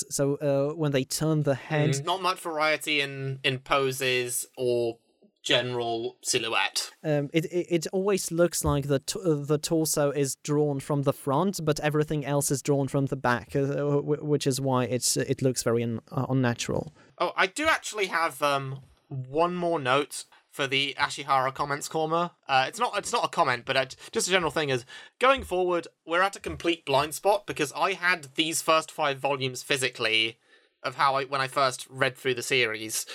[0.09, 4.99] So uh, when they turn the head, Mm, not much variety in in poses or
[5.43, 10.37] general silhouette um, it, it it always looks like the t- uh, the torso is
[10.37, 13.67] drawn from the front, but everything else is drawn from the back, uh,
[14.01, 16.93] wh- which is why it's it looks very un- uh, unnatural.
[17.19, 22.33] Oh, I do actually have um one more note for the Ashihara comments corner.
[22.49, 24.85] Uh, it's not it's not a comment, but just a general thing is
[25.19, 29.63] going forward, we're at a complete blind spot because I had these first five volumes
[29.63, 30.39] physically
[30.83, 33.07] of how I when I first read through the series,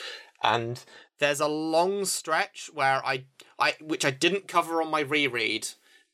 [0.41, 0.83] and
[1.19, 3.25] there's a long stretch where I
[3.59, 5.67] I which I didn't cover on my reread,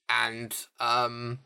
[0.09, 1.39] and um.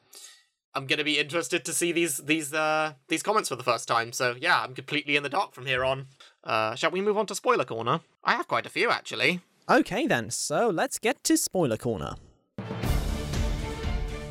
[0.76, 4.12] I'm gonna be interested to see these these uh these comments for the first time.
[4.12, 6.08] So yeah, I'm completely in the dark from here on.
[6.44, 8.00] Uh, shall we move on to spoiler corner?
[8.24, 9.42] I have quite a few actually.
[9.70, 12.16] Okay then, so let's get to spoiler corner.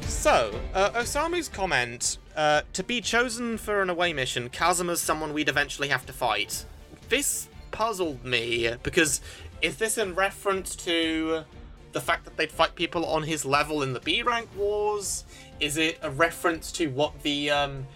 [0.03, 5.49] So, uh, Osamu's comment uh, to be chosen for an away mission, Kazama's someone we'd
[5.49, 6.65] eventually have to fight.
[7.09, 9.21] This puzzled me because
[9.61, 11.45] is this in reference to
[11.93, 15.25] the fact that they'd fight people on his level in the B rank wars?
[15.61, 17.87] Is it a reference to what the um,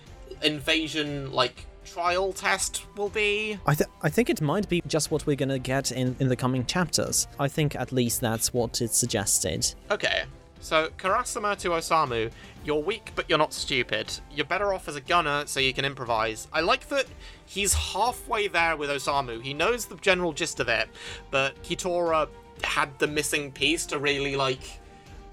[0.43, 3.59] invasion like trial test will be?
[3.67, 6.37] I, th- I think it might be just what we're gonna get in, in the
[6.37, 7.27] coming chapters.
[7.39, 9.75] I think at least that's what it suggested.
[9.91, 10.25] Okay,
[10.67, 12.29] so Karasuma to Osamu,
[12.65, 14.13] you're weak but you're not stupid.
[14.35, 16.49] You're better off as a gunner so you can improvise.
[16.53, 17.07] I like that
[17.45, 19.41] he's halfway there with Osamu.
[19.41, 20.89] He knows the general gist of it,
[21.31, 22.29] but Kitora
[22.65, 24.81] had the missing piece to really like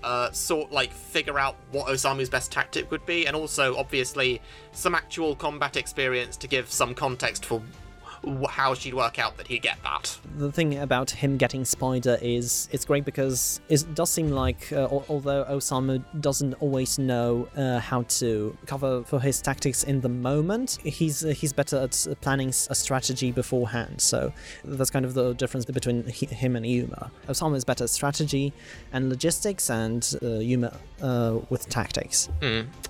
[0.04, 4.40] uh, sort like figure out what Osamu's best tactic would be, and also obviously
[4.72, 7.60] some actual combat experience to give some context for
[8.50, 10.18] how she'd work out that he'd get that.
[10.38, 14.88] the thing about him getting Spider is it's great because it does seem like, uh,
[15.10, 20.78] although Osamu doesn't always know uh, how to cover for his tactics in the moment,
[20.84, 24.02] he's uh, he's better at planning a strategy beforehand.
[24.02, 24.32] So
[24.64, 27.12] that's kind of the difference between he, him and Yuma.
[27.28, 28.54] Osamu is better at strategy
[28.92, 32.30] and logistics, and uh, Yuma uh, with tactics.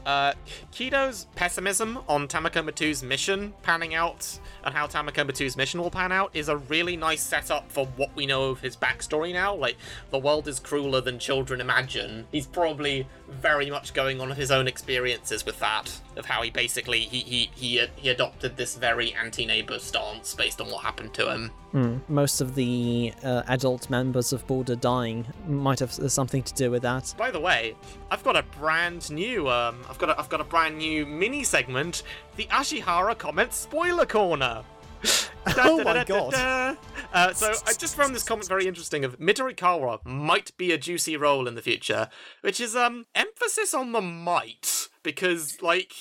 [0.06, 0.34] Uh,
[0.72, 4.86] Kido's pessimism on Tamakoma 2's mission panning out and how
[5.24, 8.50] Tamakoma 2's mission will pan out is a really nice setup for what we know
[8.50, 9.56] of his backstory now.
[9.56, 9.78] Like,
[10.12, 12.28] the world is crueler than children imagine.
[12.32, 16.50] He's probably very much going on of his own experiences with that, of how he
[16.50, 21.32] basically he he he, he adopted this very anti-neighbor stance based on what happened to
[21.32, 21.52] him.
[22.08, 26.84] Most of the uh, adult members of Border dying might have something to do with
[26.84, 27.16] that.
[27.18, 27.76] By the way,
[28.12, 31.44] I've got a brand new um I've got a, I've got a brand new mini
[31.44, 32.04] segment,
[32.36, 34.64] the Ashihara comment spoiler corner.
[35.58, 36.34] Oh my God.
[37.14, 40.78] Uh, so I just found this comment very interesting of Midori Midorikawa might be a
[40.78, 42.10] juicy role in the future,
[42.42, 45.94] which is um emphasis on the might because like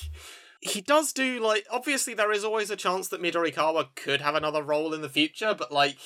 [0.61, 4.35] he does do like obviously there is always a chance that Midori Midorikawa could have
[4.35, 5.99] another role in the future, but like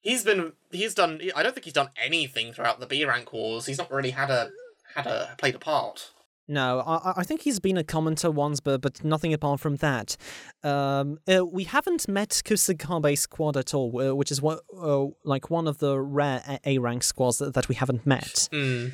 [0.00, 3.66] he's been he's done I don't think he's done anything throughout the B rank wars.
[3.66, 4.50] He's not really had a
[4.94, 6.10] had a played a part.
[6.48, 10.16] No, I, I think he's been a commenter once, but but nothing apart from that.
[10.62, 15.50] Um, uh, we haven't met Kusakabe's squad at all, uh, which is what uh, like
[15.50, 18.48] one of the rare A- rank squads that, that we haven't met.
[18.52, 18.88] Hmm.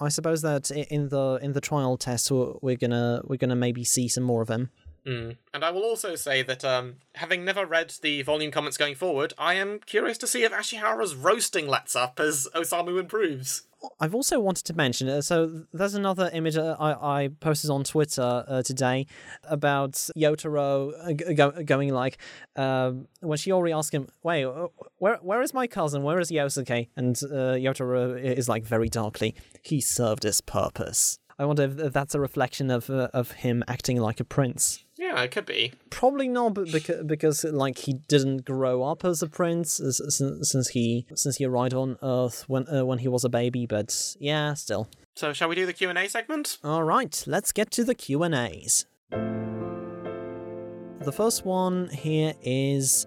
[0.00, 3.84] I suppose that in the in the trial test we're, we're gonna we're gonna maybe
[3.84, 4.70] see some more of him.
[5.06, 5.36] Mm.
[5.52, 9.34] And I will also say that, um, having never read the volume comments going forward,
[9.36, 13.64] I am curious to see if Ashihara's roasting lets up as Osamu improves.
[14.00, 17.84] I've also wanted to mention, uh, so there's another image uh, I, I posted on
[17.84, 19.06] Twitter uh, today
[19.44, 22.16] about Yotaro uh, go, going like,
[22.56, 26.02] um, when Shiori asks him, wait, uh, where where is my cousin?
[26.02, 26.88] Where is Yosuke?
[26.96, 31.18] And uh, Yotaro is like very darkly, he served his purpose.
[31.38, 34.83] I wonder if that's a reflection of uh, of him acting like a prince.
[34.96, 35.72] Yeah, it could be.
[35.90, 40.50] Probably not, but because, because like he didn't grow up as a prince as, since,
[40.50, 43.66] since he since he arrived on Earth when uh, when he was a baby.
[43.66, 44.88] But yeah, still.
[45.16, 46.58] So, shall we do the Q and A segment?
[46.62, 48.86] All right, let's get to the Q and A's.
[49.10, 53.06] The first one here is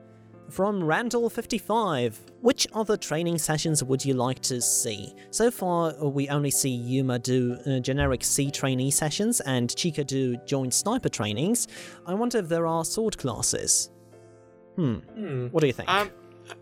[0.49, 2.15] from Randall55.
[2.41, 5.13] Which other training sessions would you like to see?
[5.31, 10.37] So far, we only see Yuma do uh, generic C trainee sessions and Chika do
[10.45, 11.67] joint sniper trainings.
[12.05, 13.89] I wonder if there are sword classes.
[14.75, 15.47] Hmm.
[15.51, 15.89] What do you think?
[15.89, 16.11] Um,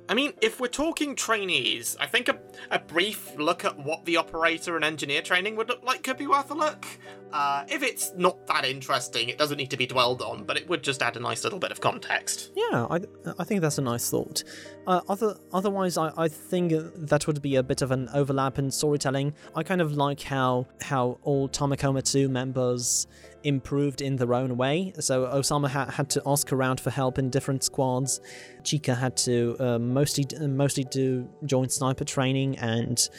[0.08, 2.40] I mean, if we're talking trainees, I think a,
[2.72, 6.28] a brief look at what the operator and engineer training would look like could be
[6.28, 6.86] worth a look.
[7.34, 10.70] Uh, if it's not that interesting, it doesn't need to be dwelled on, but it
[10.70, 12.52] would just add a nice little bit of context.
[12.56, 13.00] Yeah, I,
[13.40, 14.44] I think that's a nice thought.
[14.88, 18.72] Uh, other, otherwise, I, I think that would be a bit of an overlap in
[18.72, 19.34] storytelling.
[19.56, 23.08] I kind of like how how all Tamakoma 2 members
[23.46, 24.94] improved in their own way.
[25.00, 28.20] So Osamu ha- had to ask around for help in different squads.
[28.64, 33.10] Chika had to uh, mostly mostly do joint sniper training and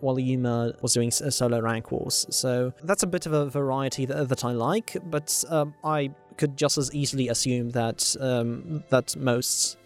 [0.00, 2.26] while Yuma was doing solo rank wars.
[2.30, 6.56] So that's a bit of a variety that, that I like, but um, I could
[6.56, 9.78] just as easily assume that um, that most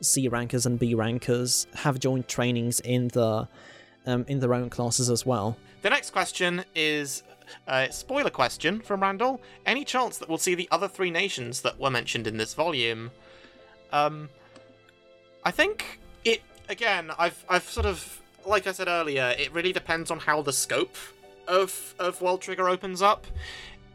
[0.00, 3.48] C rankers and B rankers have joint trainings in the
[4.06, 5.56] um, in their own classes as well.
[5.82, 7.22] The next question is
[7.66, 9.40] a spoiler question from Randall.
[9.66, 13.10] Any chance that we'll see the other three nations that were mentioned in this volume?
[13.92, 14.28] Um,
[15.44, 17.10] I think it again.
[17.18, 19.34] I've I've sort of like I said earlier.
[19.38, 20.96] It really depends on how the scope
[21.46, 23.26] of of World Trigger opens up.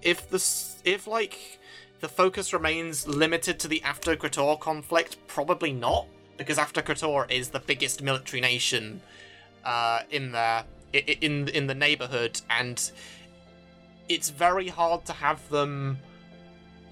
[0.02, 0.44] If the
[0.86, 1.60] if like
[2.00, 8.02] the focus remains limited to the Aftokrator conflict, probably not, because Aftokrator is the biggest
[8.02, 9.02] military nation
[9.66, 12.92] uh, in there in in the neighborhood, and
[14.10, 16.00] it's very hard to have them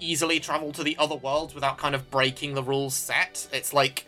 [0.00, 3.48] easily travel to the other worlds without kind of breaking the rules set.
[3.52, 4.06] It's like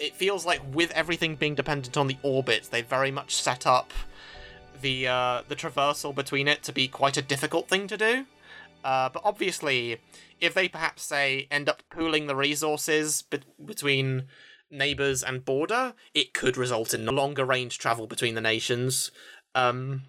[0.00, 3.92] it feels like with everything being dependent on the orbit, they very much set up
[4.80, 8.26] the uh, the traversal between it to be quite a difficult thing to do.
[8.84, 9.98] Uh, but obviously,
[10.40, 14.24] if they perhaps say end up pooling the resources be- between
[14.70, 19.10] neighbors and border, it could result in longer range travel between the nations.
[19.54, 20.02] Um,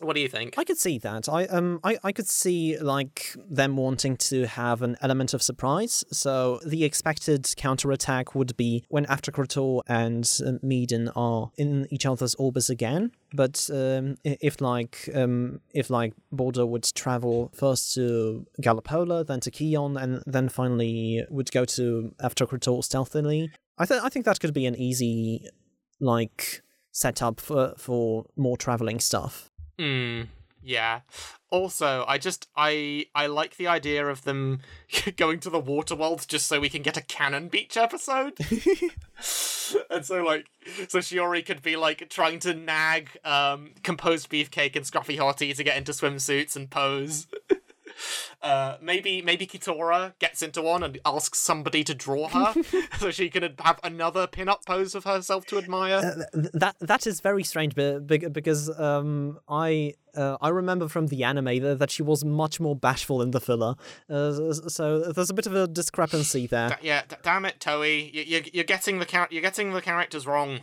[0.00, 0.58] What do you think?
[0.58, 1.28] I could see that.
[1.28, 6.04] I um I, I could see like them wanting to have an element of surprise.
[6.10, 12.68] So the expected counterattack would be when Aftokrator and uh, are in each other's orbits
[12.70, 13.12] again.
[13.32, 19.50] But um, if like um if like Border would travel first to Galopoula, then to
[19.50, 24.54] Keon, and then finally would go to Aftokrator stealthily, I think I think that could
[24.54, 25.46] be an easy
[26.00, 29.51] like setup for for more traveling stuff.
[29.78, 30.22] Hmm.
[30.62, 31.00] Yeah.
[31.50, 34.60] Also, I just I I like the idea of them
[35.16, 38.38] going to the water world just so we can get a Cannon Beach episode.
[39.90, 40.46] and so like
[40.88, 45.64] so Shiori could be like trying to nag um composed beefcake and scruffy hottie to
[45.64, 47.26] get into swimsuits and pose.
[48.42, 52.52] Uh, maybe maybe Kitora gets into one and asks somebody to draw her
[52.98, 56.00] so she can have another pin-up pose of herself to admire.
[56.34, 61.06] Th- that that is very strange be- be- because um I uh, I remember from
[61.06, 63.76] the anime that, that she was much more bashful in the filler,
[64.10, 66.76] uh, so there's a bit of a discrepancy there.
[66.82, 70.26] Yeah, d- damn it, Toei, you, you, you're getting the char- you're getting the characters
[70.26, 70.60] wrong.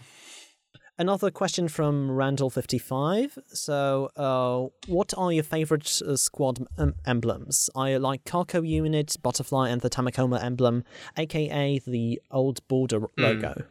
[1.00, 3.38] Another question from Randall55.
[3.56, 7.70] So, uh, what are your favorite uh, squad um, emblems?
[7.74, 10.84] I like Kako Unit, Butterfly, and the Tamakoma emblem,
[11.16, 13.64] aka the old border logo.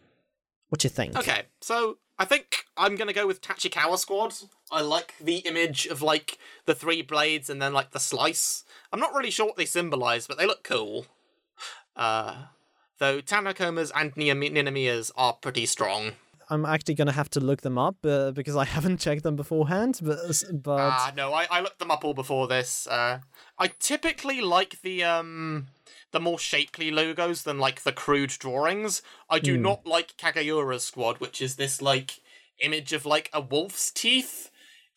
[0.70, 1.18] What do you think?
[1.18, 4.32] Okay, so I think I'm gonna go with Tachikawa Squad.
[4.72, 8.64] I like the image of like the three blades and then like the slice.
[8.90, 11.04] I'm not really sure what they symbolize, but they look cool.
[11.94, 12.36] Uh,
[12.96, 16.12] though Tamakoma's and Ninomiya's are pretty strong.
[16.50, 20.00] I'm actually gonna have to look them up uh, because I haven't checked them beforehand.
[20.02, 20.18] But
[20.52, 22.86] but Ah, no, I, I looked them up all before this.
[22.86, 23.20] Uh,
[23.58, 25.66] I typically like the um
[26.10, 29.02] the more shapely logos than like the crude drawings.
[29.28, 32.20] I do not like Kageura's squad, which is this like
[32.60, 34.50] image of like a wolf's teeth.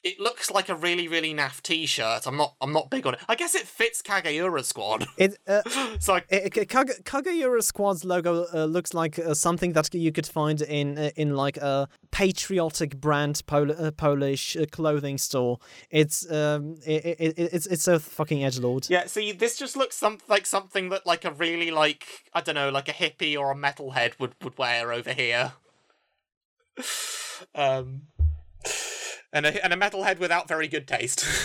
[0.04, 2.26] It looks like a really really naff T-shirt.
[2.26, 3.20] I'm not I'm not big on it.
[3.30, 5.06] I guess it fits Kageura's squad.
[5.18, 5.38] it.
[5.48, 5.62] Uh,
[6.00, 10.62] so I, Kag- Kageura Squad's logo uh, looks like uh, something that you could find
[10.62, 15.60] in uh, in like a patriotic brand Pol- uh, Polish uh, clothing store.
[15.92, 18.90] It's um it, it, it's it's so fucking edgelord.
[18.90, 22.56] yeah, see, this just looks some like something that like a really like I don't
[22.56, 25.54] know, like a hippie or a metalhead would would wear over here.
[27.56, 28.04] um,
[29.34, 31.26] and a and a metalhead without very good taste.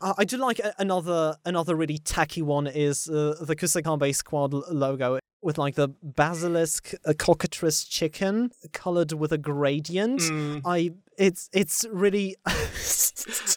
[0.00, 5.18] Uh, I do like another another really tacky one is uh, the Kusakabe Squad logo
[5.42, 10.20] with like the basilisk a cockatrice chicken colored with a gradient.
[10.20, 12.36] Mm, I it's it's really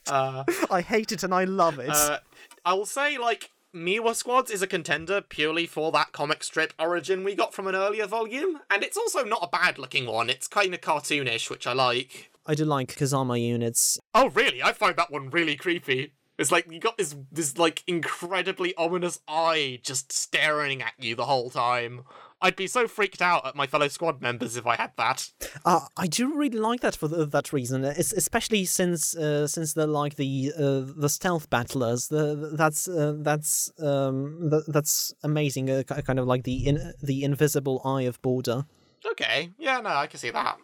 [0.07, 1.89] uh, I hate it and I love it.
[1.89, 2.19] uh,
[2.65, 3.49] I will say like.
[3.73, 7.75] Miwa Squads is a contender purely for that comic strip origin we got from an
[7.75, 10.29] earlier volume, and it's also not a bad looking one.
[10.29, 12.30] It's kind of cartoonish, which I like.
[12.45, 13.99] I do like Kazama units.
[14.13, 14.61] Oh, really?
[14.63, 16.13] I find that one really creepy.
[16.39, 21.25] It's like you got this this like incredibly ominous eye just staring at you the
[21.25, 22.01] whole time.
[22.41, 25.29] I'd be so freaked out at my fellow squad members if I had that.
[25.63, 29.73] Uh, I do really like that for th that reason, es- especially since uh, since
[29.73, 32.07] they're like the uh, the stealth battlers.
[32.07, 35.69] The that's uh, that's um th- that's amazing.
[35.69, 38.65] Uh, kind of like the in- the invisible eye of border.
[39.05, 40.57] Okay, yeah, no, I can see that.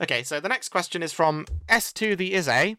[0.00, 2.76] Okay, so the next question is from S2 the Ize.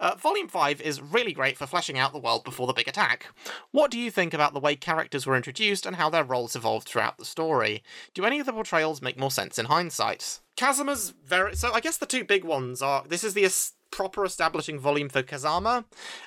[0.00, 3.26] Uh, Volume 5 is really great for fleshing out the world before the big attack.
[3.70, 6.88] What do you think about the way characters were introduced and how their roles evolved
[6.88, 7.82] throughout the story?
[8.14, 10.40] Do any of the portrayals make more sense in hindsight?
[10.56, 11.56] Kazama's very.
[11.56, 15.08] So I guess the two big ones are this is the es- proper establishing volume
[15.08, 15.84] for Kazama,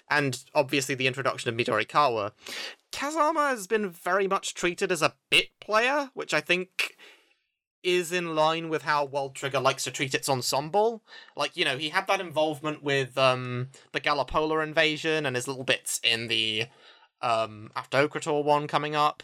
[0.09, 2.32] and obviously the introduction of Midorikawa.
[2.93, 6.95] Kazama has been very much treated as a bit player, which I think
[7.86, 11.03] is in line with how World Trigger likes to treat its ensemble.
[11.38, 15.63] Like, you know, he had that involvement with um the Galopoula invasion and his little
[15.63, 16.65] bits in the
[17.21, 19.23] um Aftokrator one coming up.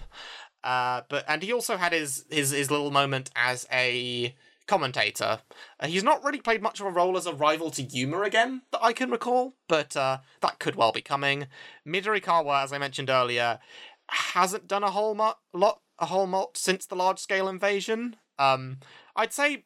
[0.63, 4.35] Uh but and he also had his his his little moment as a
[4.67, 5.39] commentator.
[5.79, 8.61] Uh, he's not really played much of a role as a rival to Yuma again
[8.71, 11.47] that I can recall, but uh that could well be coming.
[11.85, 13.59] Midori Midorikawa, as I mentioned earlier,
[14.07, 18.17] hasn't done a whole lot a whole lot since the large scale invasion.
[18.41, 18.79] Um,
[19.15, 19.65] I'd say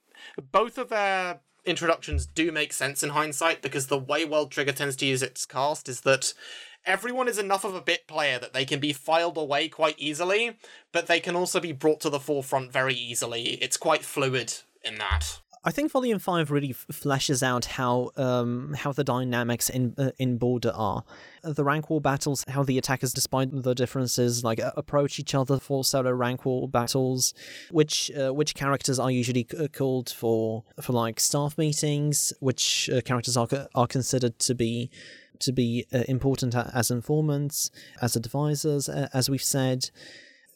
[0.52, 4.96] both of their introductions do make sense in hindsight because the way World Trigger tends
[4.98, 6.34] to use its cast is that
[6.86, 10.58] everyone is enough of a bit player that they can be filed away quite easily,
[10.92, 13.54] but they can also be brought to the forefront very easily.
[13.62, 14.54] It's quite fluid
[14.84, 15.42] in that.
[15.68, 20.12] I think Volume Five really f- fleshes out how um, how the dynamics in uh,
[20.20, 21.04] in Border are.
[21.44, 25.34] Uh, the rank war battles, how the attackers, despite the differences, like uh, approach each
[25.34, 27.34] other for solo rank war battles.
[27.72, 32.32] Which uh, which characters are usually c- called for for like staff meetings?
[32.40, 34.92] Which uh, characters are c- are considered to be
[35.40, 37.72] to be uh, important as informants,
[38.04, 39.90] as advisors, uh, as we've said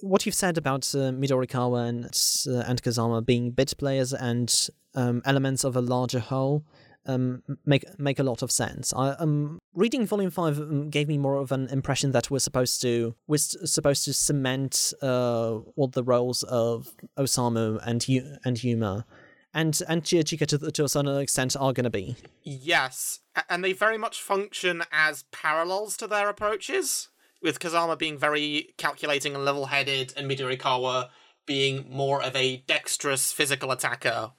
[0.02, 2.06] what you've said about uh, Midorikawa and
[2.48, 6.66] uh, and Kazama being bit players and um, elements of a larger whole
[7.06, 8.94] um, make make a lot of sense.
[8.94, 12.82] I, um, reading Volume Five um, gave me more of an impression that we're supposed
[12.82, 18.06] to we're supposed to cement uh, what the roles of Osamu and
[18.46, 19.06] and Yuma
[19.54, 22.16] and and Chika to, to a certain extent are going to be.
[22.44, 27.10] Yes, and they very much function as parallels to their approaches
[27.42, 31.10] with Kazama being very calculating and level headed, and Midorikawa
[31.46, 34.34] being more of a dexterous physical attacker.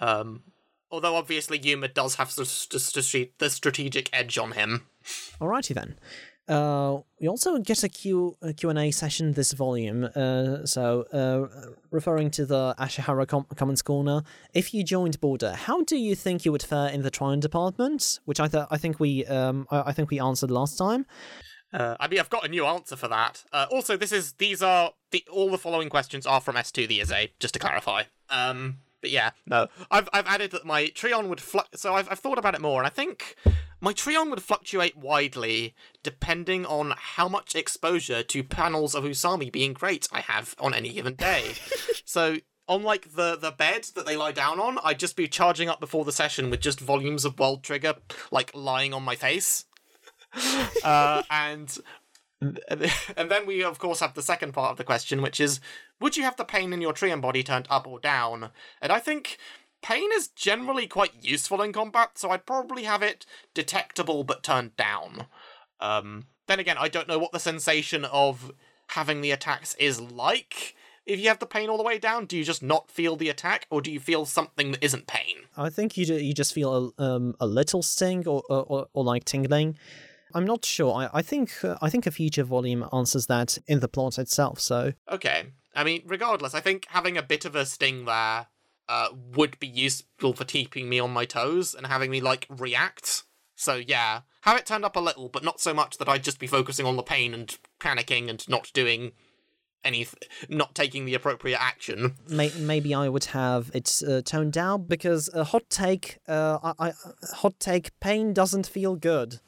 [0.00, 0.42] Um,
[0.90, 4.86] although obviously Yuma does have the, the strategic edge on him.
[5.40, 5.98] Alrighty then.
[6.48, 10.08] Uh, we also get a Q a Q&A session this volume.
[10.16, 14.22] Uh, so, uh, referring to the Ashihara Com- Commons Corner,
[14.54, 18.20] if you joined Border, how do you think you would fare in the Trion department?
[18.24, 21.04] Which I th- I think we um I-, I think we answered last time.
[21.70, 23.44] Uh, I mean, I've got a new answer for that.
[23.52, 27.00] Uh, also, this is these are the all the following questions are from S2 the
[27.00, 28.04] Izé, just to clarify.
[28.30, 32.18] Um, but yeah, no, I've I've added that my Trion would flu- so I've I've
[32.18, 33.36] thought about it more, and I think
[33.80, 39.72] my Trion would fluctuate widely depending on how much exposure to panels of Usami being
[39.72, 41.54] great I have on any given day.
[42.04, 45.68] so on like the the bed that they lie down on, I'd just be charging
[45.68, 47.94] up before the session with just volumes of World Trigger
[48.30, 49.64] like lying on my face
[50.84, 51.78] uh, and
[53.16, 55.60] and then we of course have the second part of the question, which is,
[56.00, 58.50] would you have the pain in your Trion body turned up or down?
[58.80, 59.38] And I think
[59.82, 64.76] pain is generally quite useful in combat, so I'd probably have it detectable but turned
[64.76, 65.26] down.
[65.80, 68.52] Um, then again, I don't know what the sensation of
[68.88, 70.74] having the attacks is like.
[71.06, 73.30] If you have the pain all the way down, do you just not feel the
[73.30, 75.36] attack, or do you feel something that isn't pain?
[75.56, 79.24] I think you you just feel a, um, a little sting or, or, or like
[79.24, 79.78] tingling.
[80.34, 80.94] I'm not sure.
[80.94, 84.60] I, I think uh, I think a future volume answers that in the plot itself.
[84.60, 85.52] So okay.
[85.74, 88.48] I mean, regardless, I think having a bit of a sting there
[88.88, 93.24] uh, would be useful for keeping me on my toes and having me like react.
[93.54, 96.38] So yeah, have it turned up a little, but not so much that I'd just
[96.38, 99.12] be focusing on the pain and panicking and not doing
[99.84, 100.06] any,
[100.48, 102.14] not taking the appropriate action.
[102.28, 106.92] Maybe I would have it uh, toned down because a hot take, uh, I, I,
[107.34, 109.40] hot take, pain doesn't feel good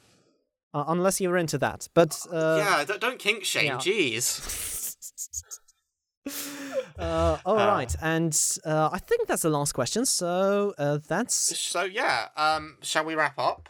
[0.73, 1.87] uh, unless you're into that.
[1.93, 3.65] But uh, yeah, don't, don't kink shame.
[3.65, 3.77] Yeah.
[3.77, 4.95] Jeez.
[6.99, 10.05] uh, all uh, right, and uh, I think that's the last question.
[10.05, 12.29] So uh, that's so yeah.
[12.37, 13.69] Um, shall we wrap up?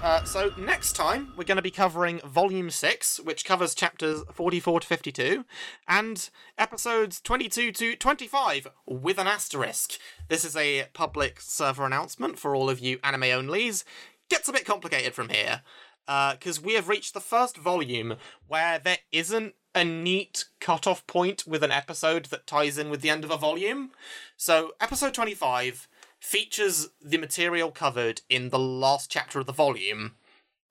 [0.00, 4.80] Uh, so next time we're going to be covering Volume Six, which covers chapters forty-four
[4.80, 5.44] to fifty-two,
[5.88, 9.98] and episodes twenty-two to twenty-five with an asterisk.
[10.28, 13.82] This is a public server announcement for all of you anime onlys.
[14.30, 15.62] Gets a bit complicated from here,
[16.06, 18.14] because uh, we have reached the first volume
[18.46, 23.10] where there isn't a neat cut-off point with an episode that ties in with the
[23.10, 23.90] end of a volume.
[24.36, 25.88] So episode twenty-five
[26.20, 30.16] features the material covered in the last chapter of the volume,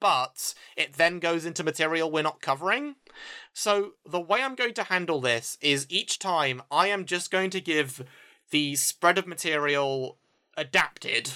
[0.00, 2.96] but it then goes into material we're not covering.
[3.52, 7.50] So the way I'm going to handle this is each time I am just going
[7.50, 8.04] to give
[8.50, 10.18] the spread of material
[10.56, 11.32] adapted,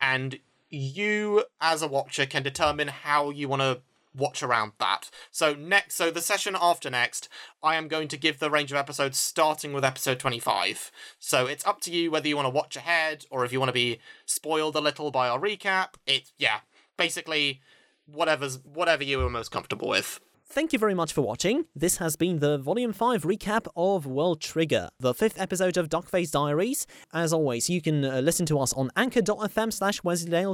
[0.00, 0.38] and
[0.70, 3.80] you as a watcher can determine how you want to
[4.16, 5.10] watch around that.
[5.30, 7.28] So next, so the session after next,
[7.62, 10.90] I am going to give the range of episodes starting with episode 25.
[11.18, 13.70] So it's up to you whether you want to watch ahead or if you want
[13.70, 15.94] to be spoiled a little by our recap.
[16.06, 16.60] It yeah,
[16.96, 17.60] basically
[18.06, 20.20] whatever's whatever you are most comfortable with.
[20.46, 21.64] Thank you very much for watching.
[21.74, 26.30] This has been the Volume 5 recap of World Trigger, the fifth episode of Duckface
[26.30, 26.86] Diaries.
[27.12, 30.00] As always, you can uh, listen to us on anchor.fm slash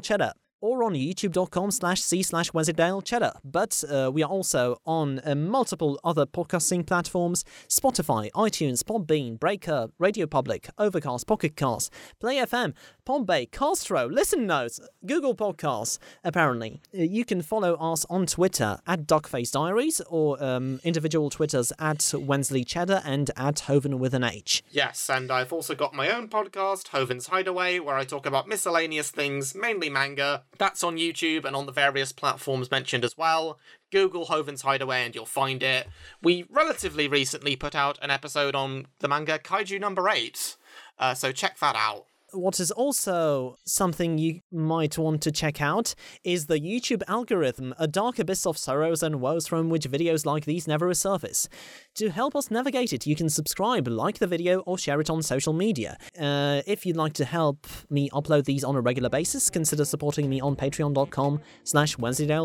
[0.03, 3.33] Cheddar or on youtube.com slash c slash Wensleydale Cheddar.
[3.45, 9.89] But uh, we are also on uh, multiple other podcasting platforms Spotify, iTunes, Podbean, Breaker,
[9.99, 12.75] Radio Public, Overcast, Pocket Cast, Play FM,
[13.11, 16.81] Podbay, Castro, Listen Notes, Google Podcasts, apparently.
[16.97, 22.15] Uh, you can follow us on Twitter at Duckface Diaries or um, individual Twitters at
[22.15, 24.63] Wensley Cheddar and at Hoven with an H.
[24.71, 29.11] Yes, and I've also got my own podcast, Hoven's Hideaway, where I talk about miscellaneous
[29.11, 33.59] things, mainly manga That's on YouTube and on the various platforms mentioned as well.
[33.91, 35.89] Google Hoven's Hideaway and you'll find it.
[36.23, 40.57] We relatively recently put out an episode on the manga Kaiju number 8,
[41.01, 42.07] uh, so check that out.
[42.33, 47.89] What is also something you might want to check out is the YouTube algorithm, a
[47.89, 51.49] dark abyss of sorrows and woes from which videos like these never resurface.
[51.97, 55.23] To help us navigate it, you can subscribe, like the video, or share it on
[55.23, 55.97] social media.
[56.21, 60.29] Uh, if you'd like to help me upload these on a regular basis, consider supporting
[60.29, 61.97] me on patreon.com slash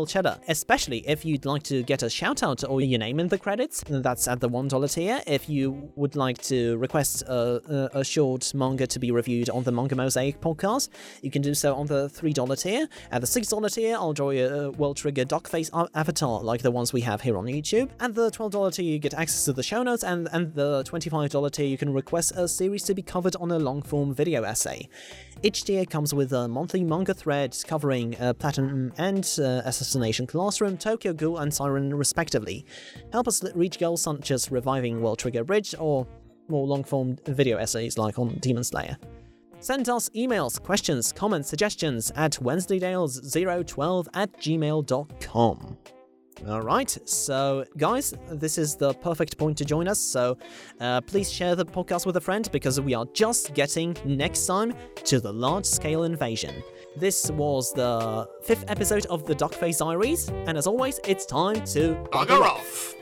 [0.08, 0.38] Cheddar.
[0.48, 3.84] especially if you'd like to get a shout out or your name in the credits.
[3.88, 5.22] That's at the $1 tier.
[5.26, 9.62] If you would like to request a, a, a short manga to be reviewed on
[9.62, 10.88] the Manga Mosaic podcast,
[11.22, 12.88] you can do so on the $3 tier.
[13.12, 16.92] At the $6 tier, I'll draw you a World Trigger face avatar like the ones
[16.92, 17.90] we have here on YouTube.
[18.00, 21.52] And the $12 tier, you get access to the show notes, and, and the $25
[21.52, 24.88] tier, you can request a series to be covered on a long form video essay.
[25.42, 30.78] Each tier comes with a monthly manga thread covering uh, Platinum and uh, Assassination Classroom,
[30.78, 32.64] Tokyo Ghoul, and Siren, respectively.
[33.12, 36.06] Help us reach goals such as reviving World Trigger Bridge or
[36.48, 38.96] more long form video essays like on Demon Slayer.
[39.66, 45.76] Send us emails, questions, comments, suggestions at wednesdaydales012 at gmail.com.
[46.46, 50.38] Alright, so guys, this is the perfect point to join us, so
[50.78, 54.72] uh, please share the podcast with a friend because we are just getting next time
[55.02, 56.62] to the large scale invasion.
[56.96, 61.96] This was the fifth episode of the Duckface Diaries, and as always, it's time to
[62.12, 62.95] bugger off.